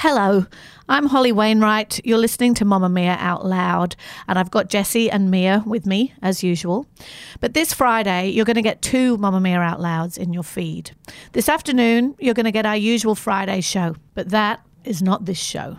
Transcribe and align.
Hello, 0.00 0.46
I'm 0.88 1.06
Holly 1.06 1.32
Wainwright. 1.32 2.00
You're 2.04 2.18
listening 2.18 2.54
to 2.54 2.64
Mamamia 2.64 3.16
Out 3.18 3.44
Loud, 3.44 3.96
and 4.28 4.38
I've 4.38 4.52
got 4.52 4.68
Jessie 4.68 5.10
and 5.10 5.28
Mia 5.28 5.64
with 5.66 5.86
me, 5.86 6.14
as 6.22 6.44
usual. 6.44 6.86
But 7.40 7.54
this 7.54 7.74
Friday, 7.74 8.28
you're 8.28 8.44
going 8.44 8.54
to 8.54 8.62
get 8.62 8.80
two 8.80 9.18
Mamamia 9.18 9.58
Out 9.58 9.80
Louds 9.80 10.16
in 10.16 10.32
your 10.32 10.44
feed. 10.44 10.92
This 11.32 11.48
afternoon, 11.48 12.14
you're 12.20 12.34
going 12.34 12.44
to 12.46 12.52
get 12.52 12.64
our 12.64 12.76
usual 12.76 13.16
Friday 13.16 13.60
show, 13.60 13.96
but 14.14 14.28
that 14.28 14.64
is 14.84 15.02
not 15.02 15.24
this 15.24 15.40
show. 15.40 15.78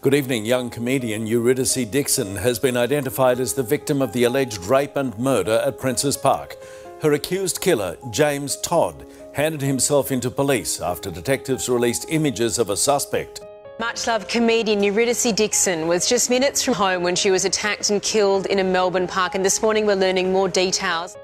Good 0.00 0.14
evening. 0.14 0.46
Young 0.46 0.70
comedian 0.70 1.26
Eurydice 1.26 1.84
Dixon 1.84 2.36
has 2.36 2.58
been 2.58 2.78
identified 2.78 3.38
as 3.38 3.52
the 3.52 3.62
victim 3.62 4.00
of 4.00 4.14
the 4.14 4.24
alleged 4.24 4.64
rape 4.64 4.96
and 4.96 5.18
murder 5.18 5.62
at 5.62 5.78
Princes 5.78 6.16
Park. 6.16 6.56
Her 7.02 7.12
accused 7.12 7.60
killer, 7.60 7.98
Jaymes 8.10 8.56
Todd, 8.62 9.04
handed 9.36 9.60
himself 9.60 10.10
into 10.10 10.30
police 10.30 10.80
after 10.80 11.10
detectives 11.10 11.68
released 11.68 12.06
images 12.08 12.58
of 12.58 12.70
a 12.70 12.76
suspect. 12.76 13.42
Much 13.78 14.06
loved 14.06 14.30
comedian 14.30 14.82
Eurydice 14.82 15.30
Dixon 15.34 15.86
was 15.86 16.08
just 16.08 16.30
minutes 16.30 16.62
from 16.62 16.72
home 16.72 17.02
when 17.02 17.14
she 17.14 17.30
was 17.30 17.44
attacked 17.44 17.90
and 17.90 18.00
killed 18.00 18.46
in 18.46 18.60
a 18.60 18.64
Melbourne 18.64 19.06
park, 19.06 19.34
and 19.34 19.44
this 19.44 19.60
morning 19.60 19.84
we're 19.84 19.94
learning 19.94 20.32
more 20.32 20.48
details. 20.48 21.14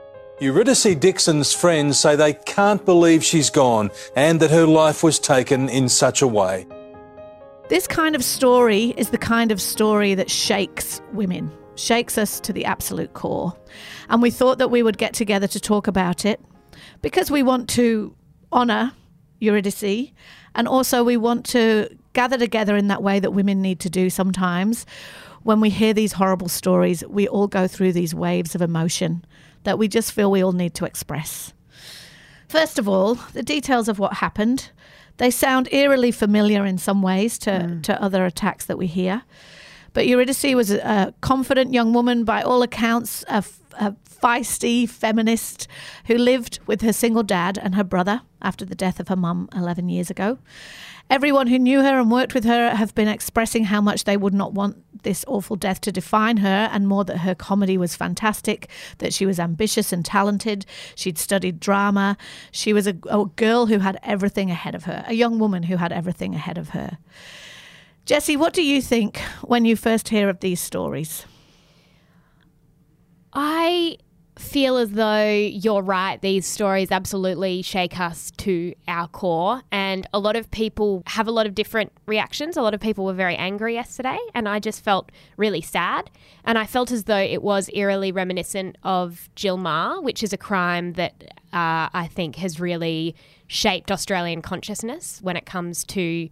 Eurydice 0.41 0.95
Dixon's 0.97 1.55
friends 1.55 1.99
say 1.99 2.15
they 2.15 2.35
can't 2.35 2.85
believe 2.85 3.25
she's 3.25 3.49
gone 3.49 3.91
and 4.15 4.41
that 4.41 4.51
her 4.51 4.67
life 4.67 5.03
was 5.03 5.19
taken 5.19 5.71
in 5.71 5.89
such 5.89 6.21
a 6.21 6.27
way. 6.27 6.67
This 7.71 7.87
kind 7.87 8.15
of 8.15 8.23
story 8.23 8.93
is 8.99 9.09
the 9.09 9.17
kind 9.17 9.51
of 9.51 9.59
story 9.59 10.15
that 10.17 10.31
shakes 10.31 11.01
women, 11.15 11.51
shakes 11.77 12.19
us 12.19 12.41
to 12.41 12.53
the 12.53 12.67
absolute 12.67 13.15
core. 13.15 13.57
And 14.11 14.21
we 14.21 14.31
thought 14.31 14.59
that 14.59 14.71
we 14.71 14.83
would 14.83 14.99
get 14.99 15.15
together 15.15 15.47
to 15.47 15.59
talk 15.59 15.87
about 15.87 16.27
it 16.27 16.39
because 17.03 17.31
we 17.31 17.43
want 17.43 17.69
to 17.71 18.15
honour 18.53 18.93
Eurydice 19.41 20.13
and 20.55 20.69
also 20.69 21.03
we 21.05 21.17
want 21.17 21.45
to 21.47 21.89
gather 22.13 22.39
together 22.39 22.77
in 22.77 22.89
that 22.89 23.03
way 23.03 23.19
that 23.21 23.33
women 23.33 23.61
need 23.61 23.81
to 23.81 23.91
do 23.91 24.09
sometimes. 24.11 24.87
When 25.43 25.61
we 25.61 25.71
hear 25.71 25.93
these 25.93 26.13
horrible 26.13 26.49
stories, 26.49 27.05
we 27.07 27.27
all 27.27 27.49
go 27.49 27.67
through 27.67 27.93
these 27.93 28.15
waves 28.15 28.55
of 28.55 28.63
emotion 28.63 29.25
that 29.65 29.79
we 29.79 29.89
just 29.89 30.13
feel 30.13 30.31
we 30.31 30.43
all 30.43 30.53
need 30.53 30.75
to 30.75 30.85
express. 30.85 31.53
First 32.49 32.79
of 32.79 32.89
all, 32.89 33.15
the 33.15 33.43
details 33.43 33.89
of 33.89 33.99
what 33.99 34.15
happened. 34.15 34.71
They 35.17 35.31
sound 35.31 35.69
eerily 35.73 36.11
familiar 36.11 36.65
in 36.67 36.79
some 36.79 37.03
ways 37.03 37.39
to, 37.39 37.51
mm. 37.51 37.83
to 37.85 38.03
other 38.03 38.25
attacks 38.25 38.67
that 38.67 38.79
we 38.79 38.87
hear. 38.87 39.23
But 39.93 40.07
Eurydice 40.07 40.55
was 40.55 40.71
a 40.71 41.15
confident 41.21 41.73
young 41.73 41.93
woman, 41.93 42.25
by 42.25 42.43
all 42.43 42.63
accounts, 42.63 43.25
a, 43.29 43.45
a 43.79 43.95
feisty 44.23 44.89
feminist 44.89 45.67
who 46.07 46.17
lived 46.17 46.61
with 46.67 46.81
her 46.83 46.93
single 46.93 47.23
dad 47.23 47.59
and 47.59 47.75
her 47.75 47.85
brother 47.85 48.23
after 48.41 48.65
the 48.65 48.75
death 48.75 49.01
of 49.01 49.09
her 49.09 49.17
mum 49.17 49.49
11 49.55 49.89
years 49.89 50.11
ago. 50.11 50.39
Everyone 51.11 51.49
who 51.49 51.59
knew 51.59 51.83
her 51.83 52.01
and 52.01 52.11
worked 52.11 52.33
with 52.33 52.45
her 52.45 52.71
have 52.75 52.95
been 52.95 53.09
expressing 53.09 53.65
how 53.65 53.81
much 53.81 54.05
they 54.05 54.17
would 54.17 54.33
not 54.33 54.55
want 54.55 54.83
this 55.03 55.25
awful 55.27 55.57
death 55.57 55.81
to 55.83 55.93
define 55.93 56.39
her, 56.39 56.71
and 56.73 56.89
more 56.89 57.05
that 57.05 57.19
her 57.19 57.35
comedy 57.35 57.77
was 57.77 57.97
fantastic, 57.97 58.71
that 58.99 59.13
she 59.13 59.27
was 59.27 59.41
ambitious 59.41 59.93
and 59.93 60.05
talented. 60.05 60.65
She'd 60.95 61.19
studied 61.19 61.61
drama. 61.61 62.17
She 62.53 62.73
was 62.73 62.87
a, 62.87 62.97
a 63.11 63.27
girl 63.37 63.67
who 63.67 63.81
had 63.81 63.99
everything 64.03 64.51
ahead 64.51 64.75
of 64.75 64.85
her, 64.85 65.05
a 65.07 65.15
young 65.15 65.39
woman 65.39 65.65
who 65.65 65.77
had 65.77 65.93
everything 65.93 66.35
ahead 66.35 66.57
of 66.57 66.71
her. 66.71 66.99
Jessie, 68.05 68.37
what 68.37 68.53
do 68.53 68.63
you 68.63 68.83
think 68.83 69.19
when 69.43 69.65
you 69.65 69.77
first 69.77 70.09
hear 70.09 70.29
of 70.29 70.41
these 70.41 70.61
stories? 70.61 71.25
I 73.33 73.99
feel 74.37 74.77
as 74.77 74.91
though 74.91 75.31
you're 75.31 75.83
right. 75.83 76.21
These 76.21 76.47
stories 76.47 76.91
absolutely 76.91 77.63
shake 77.63 78.01
us 78.01 78.33
to 78.39 78.75
our 78.89 79.07
core. 79.07 79.63
And 79.71 80.07
a 80.13 80.19
lot 80.19 80.37
of 80.37 80.51
people 80.51 81.05
have 81.07 81.29
a 81.29 81.31
lot 81.31 81.47
of 81.47 81.55
different 81.55 81.93
reactions. 82.07 82.57
A 82.57 82.63
lot 82.63 82.75
of 82.75 82.81
people 82.81 83.05
were 83.05 83.13
very 83.13 83.37
angry 83.37 83.75
yesterday, 83.75 84.19
and 84.35 84.49
I 84.49 84.59
just 84.59 84.83
felt 84.83 85.13
really 85.37 85.61
sad. 85.61 86.11
And 86.45 86.59
I 86.59 86.67
felt 86.67 86.91
as 86.91 87.05
though 87.05 87.17
it 87.17 87.43
was 87.43 87.71
eerily 87.73 88.11
reminiscent 88.11 88.77
of 88.83 89.29
Jill 89.37 89.59
Meagher, 89.59 90.03
which 90.03 90.23
is 90.23 90.33
a 90.33 90.39
crime 90.39 90.95
that 90.95 91.23
uh, 91.53 91.89
I 91.93 92.09
think 92.13 92.37
has 92.37 92.59
really 92.59 93.15
shaped 93.47 93.93
Australian 93.93 94.43
consciousness 94.43 95.21
when 95.23 95.37
it 95.37 95.47
comes 95.47 95.85
to 95.85 96.29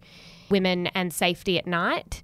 women 0.51 0.87
and 0.87 1.13
safety 1.13 1.57
at 1.57 1.65
night. 1.65 2.21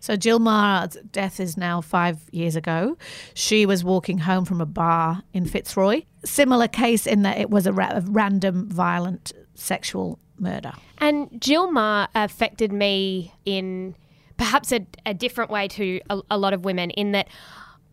So 0.00 0.16
Jill 0.16 0.38
Meagher's 0.38 0.96
death 1.10 1.40
is 1.40 1.56
now 1.56 1.80
five 1.80 2.18
years 2.30 2.56
ago. 2.56 2.96
She 3.34 3.66
was 3.66 3.82
walking 3.82 4.18
home 4.18 4.44
from 4.44 4.60
a 4.60 4.66
bar 4.66 5.22
in 5.32 5.46
Fitzroy. 5.46 6.02
Similar 6.24 6.68
case 6.68 7.06
in 7.06 7.22
that 7.22 7.38
it 7.38 7.50
was 7.50 7.66
a, 7.66 7.72
ra- 7.72 7.92
a 7.92 8.00
random 8.02 8.68
violent 8.68 9.32
sexual 9.54 10.18
murder. 10.38 10.72
And 10.98 11.28
Jill 11.40 11.68
Meagher 11.68 12.08
affected 12.14 12.72
me 12.72 13.34
in 13.44 13.94
perhaps 14.36 14.72
a, 14.72 14.86
a 15.04 15.14
different 15.14 15.50
way 15.50 15.68
to 15.68 16.00
a, 16.10 16.20
a 16.30 16.38
lot 16.38 16.52
of 16.52 16.64
women 16.64 16.90
in 16.90 17.12
that 17.12 17.28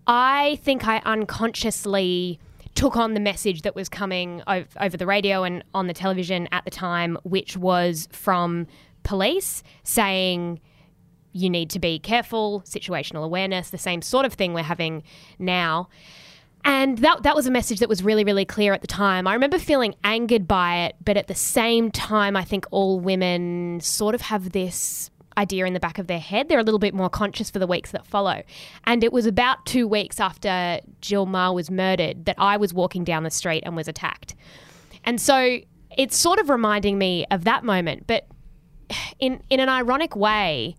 I 0.08 0.60
think 0.64 0.88
I 0.88 1.02
unconsciously 1.06 2.40
took 2.76 2.98
on 2.98 3.14
the 3.14 3.20
message 3.20 3.62
that 3.64 3.76
was 3.76 3.90
coming 3.90 4.44
over 4.48 4.98
the 4.98 5.08
radio 5.08 5.44
and 5.44 5.64
on 5.74 5.88
the 5.88 5.94
television 5.94 6.48
at 6.52 6.66
the 6.66 6.72
time, 6.72 7.18
which 7.24 7.58
was 7.58 8.08
from 8.12 8.68
police 9.06 9.64
saying 9.84 10.60
you 11.32 11.50
need 11.50 11.70
to 11.70 11.80
be 11.80 12.00
careful, 12.00 12.62
situational 12.66 13.24
awareness, 13.24 13.70
the 13.70 13.78
same 13.78 14.02
sort 14.02 14.26
of 14.26 14.34
thing 14.34 14.54
we're 14.54 14.64
having 14.64 15.04
now. 15.40 15.88
And 16.64 16.98
that, 17.00 17.24
that 17.24 17.36
was 17.36 17.46
a 17.46 17.52
message 17.52 17.80
that 17.80 17.90
was 17.90 18.04
really, 18.04 18.24
really 18.24 18.46
clear 18.46 18.74
at 18.74 18.82
the 18.82 18.88
time. 18.88 19.28
I 19.28 19.34
remember 19.34 19.60
feeling 19.60 19.96
angered 20.04 20.48
by 20.48 20.86
it, 20.86 20.96
but 21.04 21.16
at 21.16 21.28
the 21.28 21.36
same 21.36 21.92
time, 21.92 22.36
I 22.36 22.44
think 22.44 22.66
all 22.72 23.00
women 23.00 23.80
sort 23.82 24.16
of 24.16 24.22
have 24.22 24.52
this 24.52 25.12
idea 25.38 25.66
in 25.66 25.74
the 25.74 25.80
back 25.80 26.00
of 26.00 26.08
their 26.08 26.20
head. 26.20 26.48
They're 26.48 26.60
a 26.60 26.64
little 26.64 26.80
bit 26.80 26.94
more 26.94 27.10
conscious 27.10 27.52
for 27.52 27.60
the 27.60 27.68
weeks 27.68 27.92
that 27.92 28.08
follow. 28.08 28.42
And 28.86 29.04
it 29.04 29.12
was 29.12 29.26
about 29.26 29.66
two 29.66 29.88
weeks 29.88 30.20
after 30.20 30.80
Jill 31.02 31.28
Meagher 31.28 31.54
was 31.54 31.70
murdered 31.70 32.26
that 32.26 32.36
I 32.40 32.58
was 32.58 32.74
walking 32.74 33.04
down 33.04 33.24
the 33.24 33.30
street 33.32 33.64
and 33.66 33.76
was 33.76 33.88
attacked. 33.88 34.36
And 35.04 35.22
so 35.22 35.60
it's 35.98 36.18
sort 36.18 36.40
of 36.40 36.50
reminding 36.50 36.98
me 36.98 37.26
of 37.30 37.44
that 37.44 37.64
moment. 37.64 38.08
But 38.08 38.28
in, 39.20 39.42
in 39.50 39.60
an 39.60 39.70
ironic 39.70 40.16
way, 40.16 40.76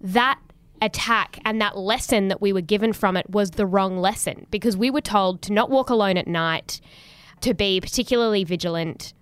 that 0.00 0.38
attack 0.80 1.38
and 1.44 1.60
that 1.60 1.76
lesson 1.76 2.28
that 2.28 2.40
we 2.40 2.52
were 2.52 2.60
given 2.60 2.92
from 2.92 3.16
it 3.16 3.28
was 3.30 3.52
the 3.52 3.66
wrong 3.66 3.98
lesson 3.98 4.46
because 4.50 4.76
we 4.76 4.90
were 4.90 5.00
told 5.00 5.42
to 5.42 5.52
not 5.52 5.70
walk 5.70 5.90
alone 5.90 6.16
at 6.16 6.26
night, 6.26 6.80
to 7.40 7.54
be 7.54 7.80
particularly 7.80 8.44
vigilant. 8.44 9.12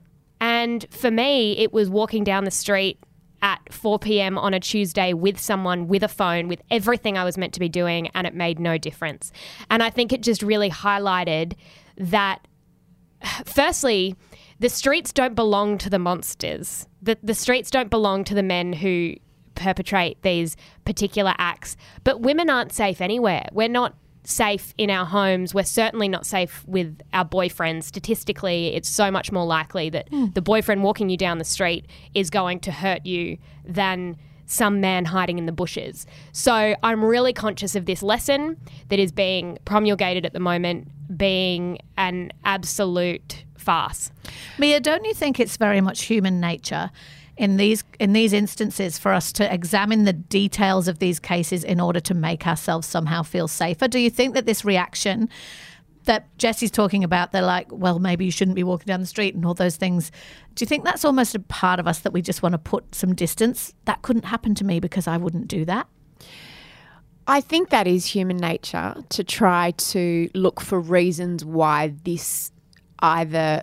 And 0.40 0.86
for 0.90 1.10
me, 1.10 1.56
it 1.58 1.72
was 1.72 1.88
walking 1.88 2.24
down 2.24 2.44
the 2.44 2.50
street 2.50 2.98
at 3.42 3.72
4 3.72 3.98
p.m. 3.98 4.38
on 4.38 4.54
a 4.54 4.60
Tuesday 4.60 5.12
with 5.12 5.38
someone 5.38 5.88
with 5.88 6.02
a 6.02 6.08
phone 6.08 6.48
with 6.48 6.62
everything 6.70 7.18
I 7.18 7.24
was 7.24 7.36
meant 7.38 7.52
to 7.54 7.60
be 7.60 7.68
doing, 7.68 8.08
and 8.08 8.26
it 8.26 8.34
made 8.34 8.58
no 8.58 8.78
difference. 8.78 9.32
And 9.70 9.82
I 9.82 9.90
think 9.90 10.12
it 10.12 10.22
just 10.22 10.42
really 10.42 10.70
highlighted 10.70 11.54
that, 11.96 12.46
firstly, 13.44 14.16
the 14.58 14.68
streets 14.68 15.12
don't 15.12 15.34
belong 15.34 15.78
to 15.78 15.90
the 15.90 15.98
monsters. 15.98 16.86
The, 17.02 17.18
the 17.22 17.34
streets 17.34 17.70
don't 17.70 17.90
belong 17.90 18.24
to 18.24 18.34
the 18.34 18.42
men 18.42 18.72
who 18.72 19.14
perpetrate 19.54 20.22
these 20.22 20.56
particular 20.84 21.34
acts. 21.38 21.76
But 22.04 22.20
women 22.20 22.48
aren't 22.48 22.72
safe 22.72 23.00
anywhere. 23.00 23.46
We're 23.52 23.68
not 23.68 23.94
safe 24.24 24.74
in 24.76 24.90
our 24.90 25.06
homes. 25.06 25.54
We're 25.54 25.64
certainly 25.64 26.08
not 26.08 26.26
safe 26.26 26.64
with 26.66 27.00
our 27.12 27.24
boyfriends. 27.24 27.84
Statistically, 27.84 28.74
it's 28.74 28.88
so 28.88 29.10
much 29.10 29.32
more 29.32 29.46
likely 29.46 29.90
that 29.90 30.10
mm. 30.10 30.34
the 30.34 30.42
boyfriend 30.42 30.82
walking 30.82 31.08
you 31.08 31.16
down 31.16 31.38
the 31.38 31.44
street 31.44 31.86
is 32.14 32.30
going 32.30 32.60
to 32.60 32.72
hurt 32.72 33.06
you 33.06 33.38
than 33.64 34.16
some 34.46 34.80
man 34.80 35.04
hiding 35.04 35.38
in 35.38 35.46
the 35.46 35.52
bushes. 35.52 36.06
So 36.32 36.76
I'm 36.82 37.04
really 37.04 37.32
conscious 37.32 37.74
of 37.74 37.86
this 37.86 38.02
lesson 38.02 38.56
that 38.88 38.98
is 38.98 39.10
being 39.10 39.58
promulgated 39.64 40.24
at 40.24 40.32
the 40.32 40.40
moment 40.40 40.88
being 41.16 41.78
an 41.96 42.32
absolute 42.44 43.44
farce. 43.66 44.10
Mia, 44.58 44.80
don't 44.80 45.04
you 45.04 45.12
think 45.12 45.40
it's 45.40 45.56
very 45.56 45.80
much 45.80 46.04
human 46.04 46.40
nature 46.40 46.90
in 47.36 47.58
these 47.58 47.84
in 48.00 48.14
these 48.14 48.32
instances 48.32 48.98
for 48.98 49.12
us 49.12 49.32
to 49.32 49.52
examine 49.52 50.04
the 50.04 50.12
details 50.12 50.88
of 50.88 51.00
these 51.00 51.18
cases 51.18 51.64
in 51.64 51.80
order 51.80 52.00
to 52.00 52.14
make 52.14 52.46
ourselves 52.46 52.86
somehow 52.86 53.22
feel 53.22 53.48
safer? 53.48 53.88
Do 53.88 53.98
you 53.98 54.08
think 54.08 54.34
that 54.34 54.46
this 54.46 54.64
reaction 54.64 55.28
that 56.04 56.26
Jessie's 56.38 56.70
talking 56.70 57.02
about, 57.04 57.32
they're 57.32 57.42
like, 57.42 57.66
well, 57.70 57.98
maybe 57.98 58.24
you 58.24 58.30
shouldn't 58.30 58.54
be 58.54 58.62
walking 58.62 58.86
down 58.86 59.00
the 59.00 59.06
street 59.06 59.34
and 59.34 59.44
all 59.44 59.54
those 59.54 59.76
things. 59.76 60.12
Do 60.54 60.62
you 60.62 60.66
think 60.66 60.84
that's 60.84 61.04
almost 61.04 61.34
a 61.34 61.40
part 61.40 61.80
of 61.80 61.88
us 61.88 61.98
that 62.00 62.12
we 62.12 62.22
just 62.22 62.44
want 62.44 62.52
to 62.52 62.58
put 62.58 62.94
some 62.94 63.12
distance? 63.12 63.74
That 63.84 64.02
couldn't 64.02 64.24
happen 64.24 64.54
to 64.54 64.64
me 64.64 64.78
because 64.78 65.08
I 65.08 65.16
wouldn't 65.16 65.48
do 65.48 65.64
that. 65.64 65.88
I 67.26 67.40
think 67.40 67.70
that 67.70 67.88
is 67.88 68.06
human 68.06 68.36
nature 68.36 68.94
to 69.08 69.24
try 69.24 69.72
to 69.72 70.30
look 70.32 70.60
for 70.60 70.78
reasons 70.78 71.44
why 71.44 71.92
this 72.04 72.52
either 73.00 73.62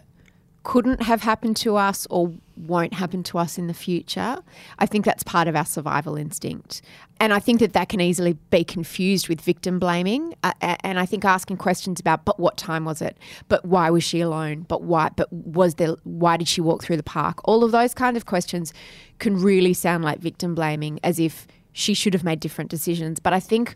couldn't 0.63 1.01
have 1.01 1.21
happened 1.21 1.57
to 1.57 1.75
us 1.75 2.07
or 2.09 2.33
won't 2.55 2.93
happen 2.93 3.21
to 3.21 3.37
us 3.37 3.57
in 3.57 3.67
the 3.67 3.73
future. 3.73 4.37
I 4.79 4.85
think 4.85 5.03
that's 5.03 5.23
part 5.23 5.49
of 5.49 5.55
our 5.55 5.65
survival 5.65 6.15
instinct. 6.15 6.81
And 7.19 7.33
I 7.33 7.39
think 7.39 7.59
that 7.59 7.73
that 7.73 7.89
can 7.89 7.99
easily 7.99 8.33
be 8.49 8.63
confused 8.63 9.27
with 9.27 9.41
victim 9.41 9.77
blaming. 9.77 10.33
Uh, 10.43 10.53
and 10.61 10.99
I 10.99 11.05
think 11.05 11.25
asking 11.25 11.57
questions 11.57 11.99
about, 11.99 12.23
but 12.23 12.39
what 12.39 12.55
time 12.55 12.85
was 12.85 13.01
it? 13.01 13.17
But 13.49 13.65
why 13.65 13.89
was 13.89 14.03
she 14.03 14.21
alone? 14.21 14.65
But 14.67 14.83
why? 14.83 15.09
But 15.15 15.31
was 15.33 15.75
there? 15.75 15.95
Why 16.03 16.37
did 16.37 16.47
she 16.47 16.61
walk 16.61 16.83
through 16.83 16.97
the 16.97 17.03
park? 17.03 17.39
All 17.43 17.63
of 17.63 17.71
those 17.71 17.93
kind 17.93 18.15
of 18.15 18.25
questions 18.25 18.73
can 19.19 19.35
really 19.35 19.73
sound 19.73 20.05
like 20.05 20.19
victim 20.19 20.55
blaming, 20.55 20.99
as 21.03 21.19
if 21.19 21.45
she 21.73 21.93
should 21.93 22.13
have 22.13 22.23
made 22.23 22.39
different 22.39 22.69
decisions. 22.69 23.19
But 23.19 23.33
I 23.33 23.39
think 23.39 23.75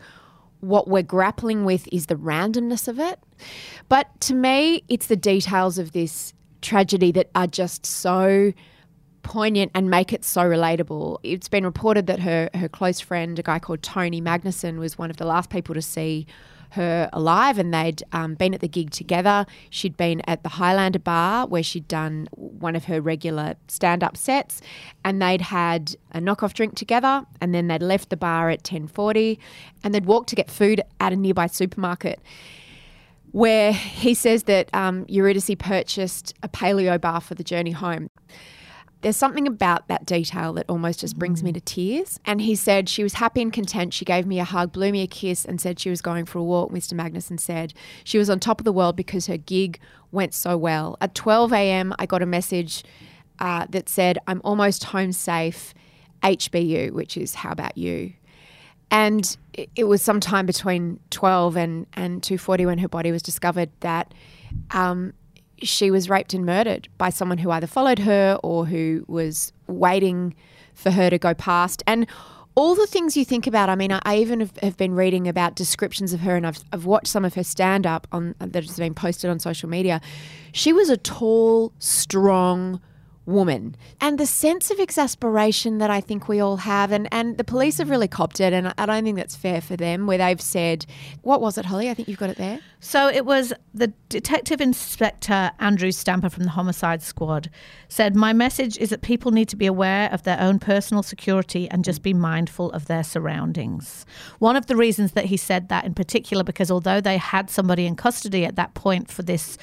what 0.59 0.87
we're 0.87 1.03
grappling 1.03 1.65
with 1.65 1.87
is 1.91 2.07
the 2.07 2.15
randomness 2.15 2.87
of 2.87 2.99
it. 2.99 3.19
But 3.89 4.07
to 4.21 4.33
me, 4.33 4.83
it's 4.87 5.07
the 5.07 5.15
details 5.15 5.77
of 5.77 5.91
this 5.91 6.33
tragedy 6.61 7.11
that 7.11 7.29
are 7.35 7.47
just 7.47 7.85
so 7.85 8.53
poignant 9.23 9.71
and 9.75 9.89
make 9.89 10.13
it 10.13 10.23
so 10.23 10.41
relatable. 10.41 11.19
It's 11.23 11.49
been 11.49 11.65
reported 11.65 12.07
that 12.07 12.19
her 12.21 12.49
her 12.53 12.69
close 12.69 12.99
friend, 12.99 13.37
a 13.37 13.43
guy 13.43 13.59
called 13.59 13.83
Tony 13.83 14.21
Magnuson, 14.21 14.79
was 14.79 14.97
one 14.97 15.09
of 15.09 15.17
the 15.17 15.25
last 15.25 15.49
people 15.49 15.75
to 15.75 15.81
see 15.81 16.25
her 16.71 17.09
alive, 17.13 17.57
and 17.57 17.73
they'd 17.73 18.03
um, 18.11 18.35
been 18.35 18.53
at 18.53 18.61
the 18.61 18.67
gig 18.67 18.91
together. 18.91 19.45
She'd 19.69 19.97
been 19.97 20.21
at 20.27 20.43
the 20.43 20.49
Highlander 20.49 20.99
Bar 20.99 21.47
where 21.47 21.63
she'd 21.63 21.87
done 21.87 22.27
one 22.31 22.75
of 22.75 22.85
her 22.85 23.01
regular 23.01 23.55
stand 23.67 24.03
up 24.03 24.17
sets, 24.17 24.61
and 25.03 25.21
they'd 25.21 25.41
had 25.41 25.95
a 26.11 26.19
knockoff 26.19 26.53
drink 26.53 26.75
together, 26.75 27.25
and 27.41 27.53
then 27.53 27.67
they'd 27.67 27.81
left 27.81 28.09
the 28.09 28.17
bar 28.17 28.49
at 28.49 28.63
ten 28.63 28.87
forty, 28.87 29.39
and 29.83 29.93
they'd 29.93 30.05
walked 30.05 30.29
to 30.29 30.35
get 30.35 30.49
food 30.49 30.81
at 30.99 31.13
a 31.13 31.15
nearby 31.15 31.47
supermarket 31.47 32.19
where 33.31 33.73
he 33.73 34.13
says 34.13 34.43
that 34.43 34.73
um, 34.73 35.05
Eurydice 35.07 35.51
purchased 35.59 36.33
a 36.43 36.47
paleo 36.47 36.99
bar 36.99 37.21
for 37.21 37.35
the 37.35 37.43
journey 37.43 37.71
home. 37.71 38.09
There's 39.07 39.15
something 39.15 39.47
about 39.47 39.87
that 39.87 40.05
detail 40.05 40.51
that 40.51 40.65
almost 40.67 40.99
just 40.99 41.17
brings 41.17 41.41
me 41.41 41.53
to 41.53 41.61
tears. 41.61 42.19
And 42.25 42.41
he 42.41 42.55
said 42.55 42.89
she 42.89 43.03
was 43.03 43.13
happy 43.13 43.41
and 43.41 43.53
content. 43.53 43.93
She 43.93 44.03
gave 44.03 44.25
me 44.25 44.37
a 44.37 44.43
hug, 44.43 44.73
blew 44.73 44.91
me 44.91 45.01
a 45.01 45.07
kiss, 45.07 45.45
and 45.45 45.61
said 45.61 45.79
she 45.79 45.89
was 45.89 46.01
going 46.01 46.25
for 46.25 46.39
a 46.39 46.43
walk. 46.43 46.73
Mr. 46.73 46.91
Magnuson 46.91 47.39
said 47.39 47.73
she 48.03 48.17
was 48.17 48.29
on 48.29 48.41
top 48.41 48.59
of 48.59 48.65
the 48.65 48.73
world 48.73 48.97
because 48.97 49.27
her 49.27 49.37
gig 49.37 49.79
went 50.11 50.33
so 50.33 50.57
well. 50.57 50.97
At 50.99 51.15
12 51.15 51.53
a.m., 51.53 51.93
I 51.97 52.05
got 52.05 52.21
a 52.21 52.25
message 52.25 52.83
uh, 53.39 53.65
that 53.69 53.87
said, 53.87 54.17
I'm 54.27 54.41
almost 54.43 54.83
home 54.83 55.13
safe, 55.13 55.73
HBU, 56.21 56.91
which 56.91 57.15
is 57.15 57.33
how 57.33 57.51
about 57.51 57.77
you? 57.77 58.11
And 58.91 59.37
it 59.73 59.85
was 59.85 60.01
sometime 60.01 60.45
between 60.45 60.99
12 61.11 61.55
and, 61.55 61.87
and 61.93 62.21
2.40 62.21 62.65
when 62.65 62.77
her 62.79 62.89
body 62.89 63.13
was 63.13 63.21
discovered 63.21 63.69
that 63.79 64.13
um, 64.71 65.13
she 65.61 65.91
was 65.91 66.09
raped 66.09 66.33
and 66.33 66.45
murdered 66.45 66.87
by 66.97 67.09
someone 67.09 67.39
who 67.39 67.51
either 67.51 67.67
followed 67.67 67.99
her 67.99 68.39
or 68.43 68.65
who 68.65 69.05
was 69.07 69.53
waiting 69.67 70.35
for 70.73 70.91
her 70.91 71.09
to 71.09 71.17
go 71.17 71.33
past. 71.33 71.83
And 71.87 72.07
all 72.55 72.73
the 72.73 72.87
things 72.87 73.15
you 73.15 73.23
think 73.23 73.45
about, 73.45 73.69
I 73.69 73.75
mean, 73.75 73.91
I, 73.91 74.17
even 74.17 74.39
have, 74.39 74.57
have, 74.63 74.77
been 74.77 74.93
reading 74.93 75.27
about 75.27 75.55
descriptions 75.55 76.11
of 76.11 76.21
her 76.21 76.35
and 76.35 76.45
I've, 76.47 76.59
I've 76.73 76.85
watched 76.85 77.07
some 77.07 77.23
of 77.23 77.35
her 77.35 77.43
stand 77.43 77.85
up 77.85 78.07
that 78.11 78.63
has 78.63 78.77
been 78.77 78.95
posted 78.95 79.29
on 79.29 79.39
social 79.39 79.69
media. 79.69 80.01
She 80.53 80.73
was 80.73 80.89
a 80.89 80.97
tall, 80.97 81.71
strong, 81.79 82.81
woman. 83.27 83.75
And 84.01 84.17
the 84.17 84.25
sense 84.25 84.71
of 84.71 84.79
exasperation 84.79 85.77
that 85.77 85.91
I 85.91 86.01
think 86.01 86.27
we 86.27 86.39
all 86.39 86.57
have, 86.57 86.91
and, 86.91 87.07
and 87.11 87.37
the 87.37 87.43
police 87.43 87.77
have 87.77 87.89
really 87.89 88.07
copped 88.07 88.39
it, 88.39 88.53
and 88.53 88.73
I 88.77 88.85
don't 88.85 89.03
think 89.03 89.17
that's 89.17 89.35
fair 89.35 89.61
for 89.61 89.75
them, 89.75 90.07
where 90.07 90.17
they've 90.17 90.41
said, 90.41 90.85
what 91.21 91.41
was 91.41 91.57
it, 91.57 91.65
Holly? 91.65 91.89
I 91.89 91.93
think 91.93 92.07
you've 92.07 92.17
got 92.17 92.29
it 92.29 92.37
there. 92.37 92.59
So 92.79 93.09
it 93.09 93.25
was 93.25 93.53
the 93.73 93.91
Detective 94.09 94.61
Inspector 94.61 95.51
Andrew 95.59 95.91
Stamper 95.91 96.29
from 96.29 96.43
the 96.43 96.51
Homicide 96.51 97.01
Squad 97.01 97.49
said, 97.89 98.15
My 98.15 98.33
message 98.33 98.77
is 98.77 98.89
that 98.89 99.01
people 99.01 99.31
need 99.31 99.49
to 99.49 99.55
be 99.55 99.65
aware 99.65 100.11
of 100.13 100.23
their 100.23 100.39
own 100.39 100.59
personal 100.59 101.03
security 101.03 101.69
and 101.69 101.83
just 101.83 102.03
be 102.03 102.13
mindful 102.13 102.71
of 102.71 102.85
their 102.85 103.03
surroundings. 103.03 104.05
One 104.39 104.55
of 104.55 104.67
the 104.67 104.75
reasons 104.75 105.13
that 105.13 105.25
he 105.25 105.37
said 105.37 105.69
that 105.69 105.85
in 105.85 105.95
particular, 105.95 106.43
because 106.43 106.69
although 106.69 107.01
they 107.01 107.17
had 107.17 107.49
somebody 107.49 107.85
in 107.85 107.95
custody 107.95 108.45
at 108.45 108.55
that 108.55 108.73
point 108.73 109.09
for 109.09 109.23
this 109.23 109.57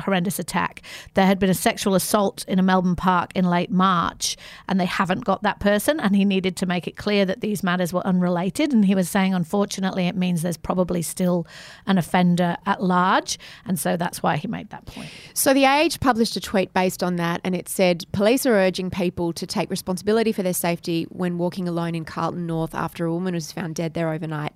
horrendous 0.00 0.38
attack. 0.38 0.82
There 1.14 1.26
had 1.26 1.38
been 1.38 1.50
a 1.50 1.54
sexual 1.54 1.94
assault 1.94 2.44
in 2.48 2.58
a 2.58 2.62
Melbourne 2.62 2.96
park 2.96 3.32
in 3.34 3.44
late 3.44 3.70
March, 3.70 4.36
and 4.68 4.80
they 4.80 4.86
haven't 4.86 5.24
got 5.24 5.42
that 5.42 5.60
person. 5.60 6.00
And 6.00 6.16
he 6.16 6.24
needed 6.24 6.56
to 6.56 6.66
make 6.66 6.86
it 6.86 6.96
clear 6.96 7.24
that 7.24 7.40
these 7.40 7.62
matters 7.62 7.92
were 7.92 8.06
unrelated. 8.06 8.72
And 8.72 8.84
he 8.84 8.94
was 8.94 9.08
saying, 9.08 9.34
unfortunately, 9.34 10.06
it 10.06 10.16
means 10.16 10.42
there's 10.42 10.56
probably 10.56 11.02
still 11.02 11.46
an 11.86 11.98
offender 11.98 12.56
at 12.66 12.82
large. 12.82 13.38
And 13.64 13.78
so 13.78 13.96
that's 13.96 14.22
why 14.22 14.36
he 14.36 14.48
made 14.48 14.70
that 14.70 14.86
point. 14.86 15.10
So 15.34 15.54
the 15.54 15.64
Age 15.64 16.00
published 16.00 16.36
a 16.36 16.40
tweet 16.40 16.72
based 16.72 17.02
on 17.02 17.16
that, 17.16 17.40
and 17.44 17.54
it 17.54 17.68
said 17.68 18.04
police 18.12 18.46
are 18.46 18.54
urging 18.54 18.90
people 18.90 19.32
to 19.32 19.46
take 19.46 19.70
responsibility 19.70 20.32
for 20.32 20.42
their 20.42 20.54
safety 20.54 21.06
when 21.10 21.38
walking 21.38 21.68
alone 21.68 21.94
in 21.94 22.04
Carlton 22.04 22.46
North 22.46 22.74
after 22.74 23.04
a 23.04 23.12
woman 23.12 23.34
was 23.34 23.52
found 23.52 23.74
dead 23.74 23.94
there 23.94 24.12
overnight. 24.12 24.52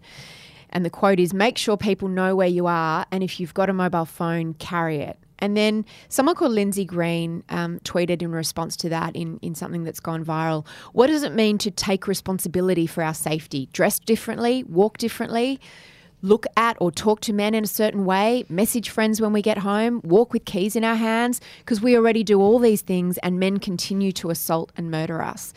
And 0.71 0.85
the 0.85 0.91
quote 0.91 1.21
is 1.21 1.35
make 1.35 1.59
sure 1.59 1.77
people 1.77 2.09
know 2.09 2.35
where 2.35 2.49
you 2.49 2.67
are, 2.67 3.05
and 3.11 3.23
if 3.23 3.39
you've 3.39 3.55
got 3.55 3.69
a 3.69 3.75
mobile 3.75 4.07
phone, 4.07 4.55
carry 4.55 4.99
it. 4.99 5.19
And 5.43 5.57
then 5.57 5.85
someone 6.09 6.37
called 6.37 6.53
Lindsay 6.53 6.85
Green 6.85 7.43
um, 7.49 7.81
tweeted 7.81 8.23
in 8.23 8.31
response 8.31 8.77
to 8.77 8.89
that 8.91 9.17
in, 9.17 9.39
in 9.43 9.57
something 9.57 9.83
that's 9.83 10.01
gone 10.01 10.25
viral. 10.25 10.65
What 10.93 11.09
does 11.09 11.25
it 11.25 11.35
mean 11.35 11.59
to 11.59 11.71
take 11.71 12.07
responsibility 12.07 12.87
for 12.87 13.03
our 13.03 13.13
safety? 13.13 13.69
Dress 13.73 13.99
differently, 13.99 14.63
walk 14.63 14.99
differently, 14.99 15.61
look 16.23 16.47
at 16.57 16.77
or 16.81 16.93
talk 16.93 17.21
to 17.23 17.33
men 17.33 17.55
in 17.55 17.65
a 17.65 17.67
certain 17.67 18.05
way, 18.05 18.45
message 18.49 18.89
friends 18.89 19.21
when 19.21 19.33
we 19.33 19.43
get 19.43 19.59
home, 19.59 20.01
walk 20.05 20.33
with 20.33 20.45
keys 20.45 20.77
in 20.77 20.85
our 20.85 20.95
hands, 20.95 21.41
because 21.59 21.81
we 21.81 21.97
already 21.97 22.23
do 22.23 22.41
all 22.41 22.61
these 22.61 22.83
things 22.83 23.19
and 23.19 23.41
men 23.41 23.59
continue 23.59 24.13
to 24.13 24.31
assault 24.31 24.71
and 24.77 24.93
murder 24.93 25.21
us. 25.21 25.53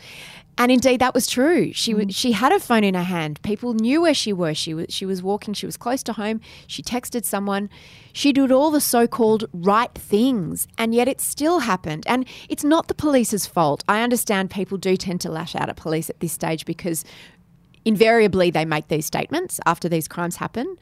And 0.58 0.72
indeed, 0.72 1.00
that 1.00 1.12
was 1.12 1.26
true. 1.26 1.72
She 1.74 1.92
mm. 1.92 2.14
she 2.14 2.32
had 2.32 2.50
a 2.50 2.58
phone 2.58 2.82
in 2.82 2.94
her 2.94 3.02
hand. 3.02 3.40
People 3.42 3.74
knew 3.74 4.00
where 4.00 4.14
she 4.14 4.32
was. 4.32 4.56
She 4.56 4.72
was 4.72 4.86
she 4.88 5.04
was 5.04 5.22
walking. 5.22 5.52
She 5.54 5.66
was 5.66 5.76
close 5.76 6.02
to 6.04 6.14
home. 6.14 6.40
She 6.66 6.82
texted 6.82 7.24
someone. 7.24 7.68
She 8.12 8.32
did 8.32 8.50
all 8.50 8.70
the 8.70 8.80
so-called 8.80 9.44
right 9.52 9.92
things, 9.94 10.66
and 10.78 10.94
yet 10.94 11.08
it 11.08 11.20
still 11.20 11.58
happened. 11.60 12.04
And 12.06 12.26
it's 12.48 12.64
not 12.64 12.88
the 12.88 12.94
police's 12.94 13.46
fault. 13.46 13.84
I 13.86 14.02
understand 14.02 14.50
people 14.50 14.78
do 14.78 14.96
tend 14.96 15.20
to 15.22 15.30
lash 15.30 15.54
out 15.54 15.68
at 15.68 15.76
police 15.76 16.08
at 16.08 16.20
this 16.20 16.32
stage 16.32 16.64
because 16.64 17.04
invariably 17.84 18.50
they 18.50 18.64
make 18.64 18.88
these 18.88 19.04
statements 19.04 19.60
after 19.66 19.90
these 19.90 20.08
crimes 20.08 20.36
happen, 20.36 20.78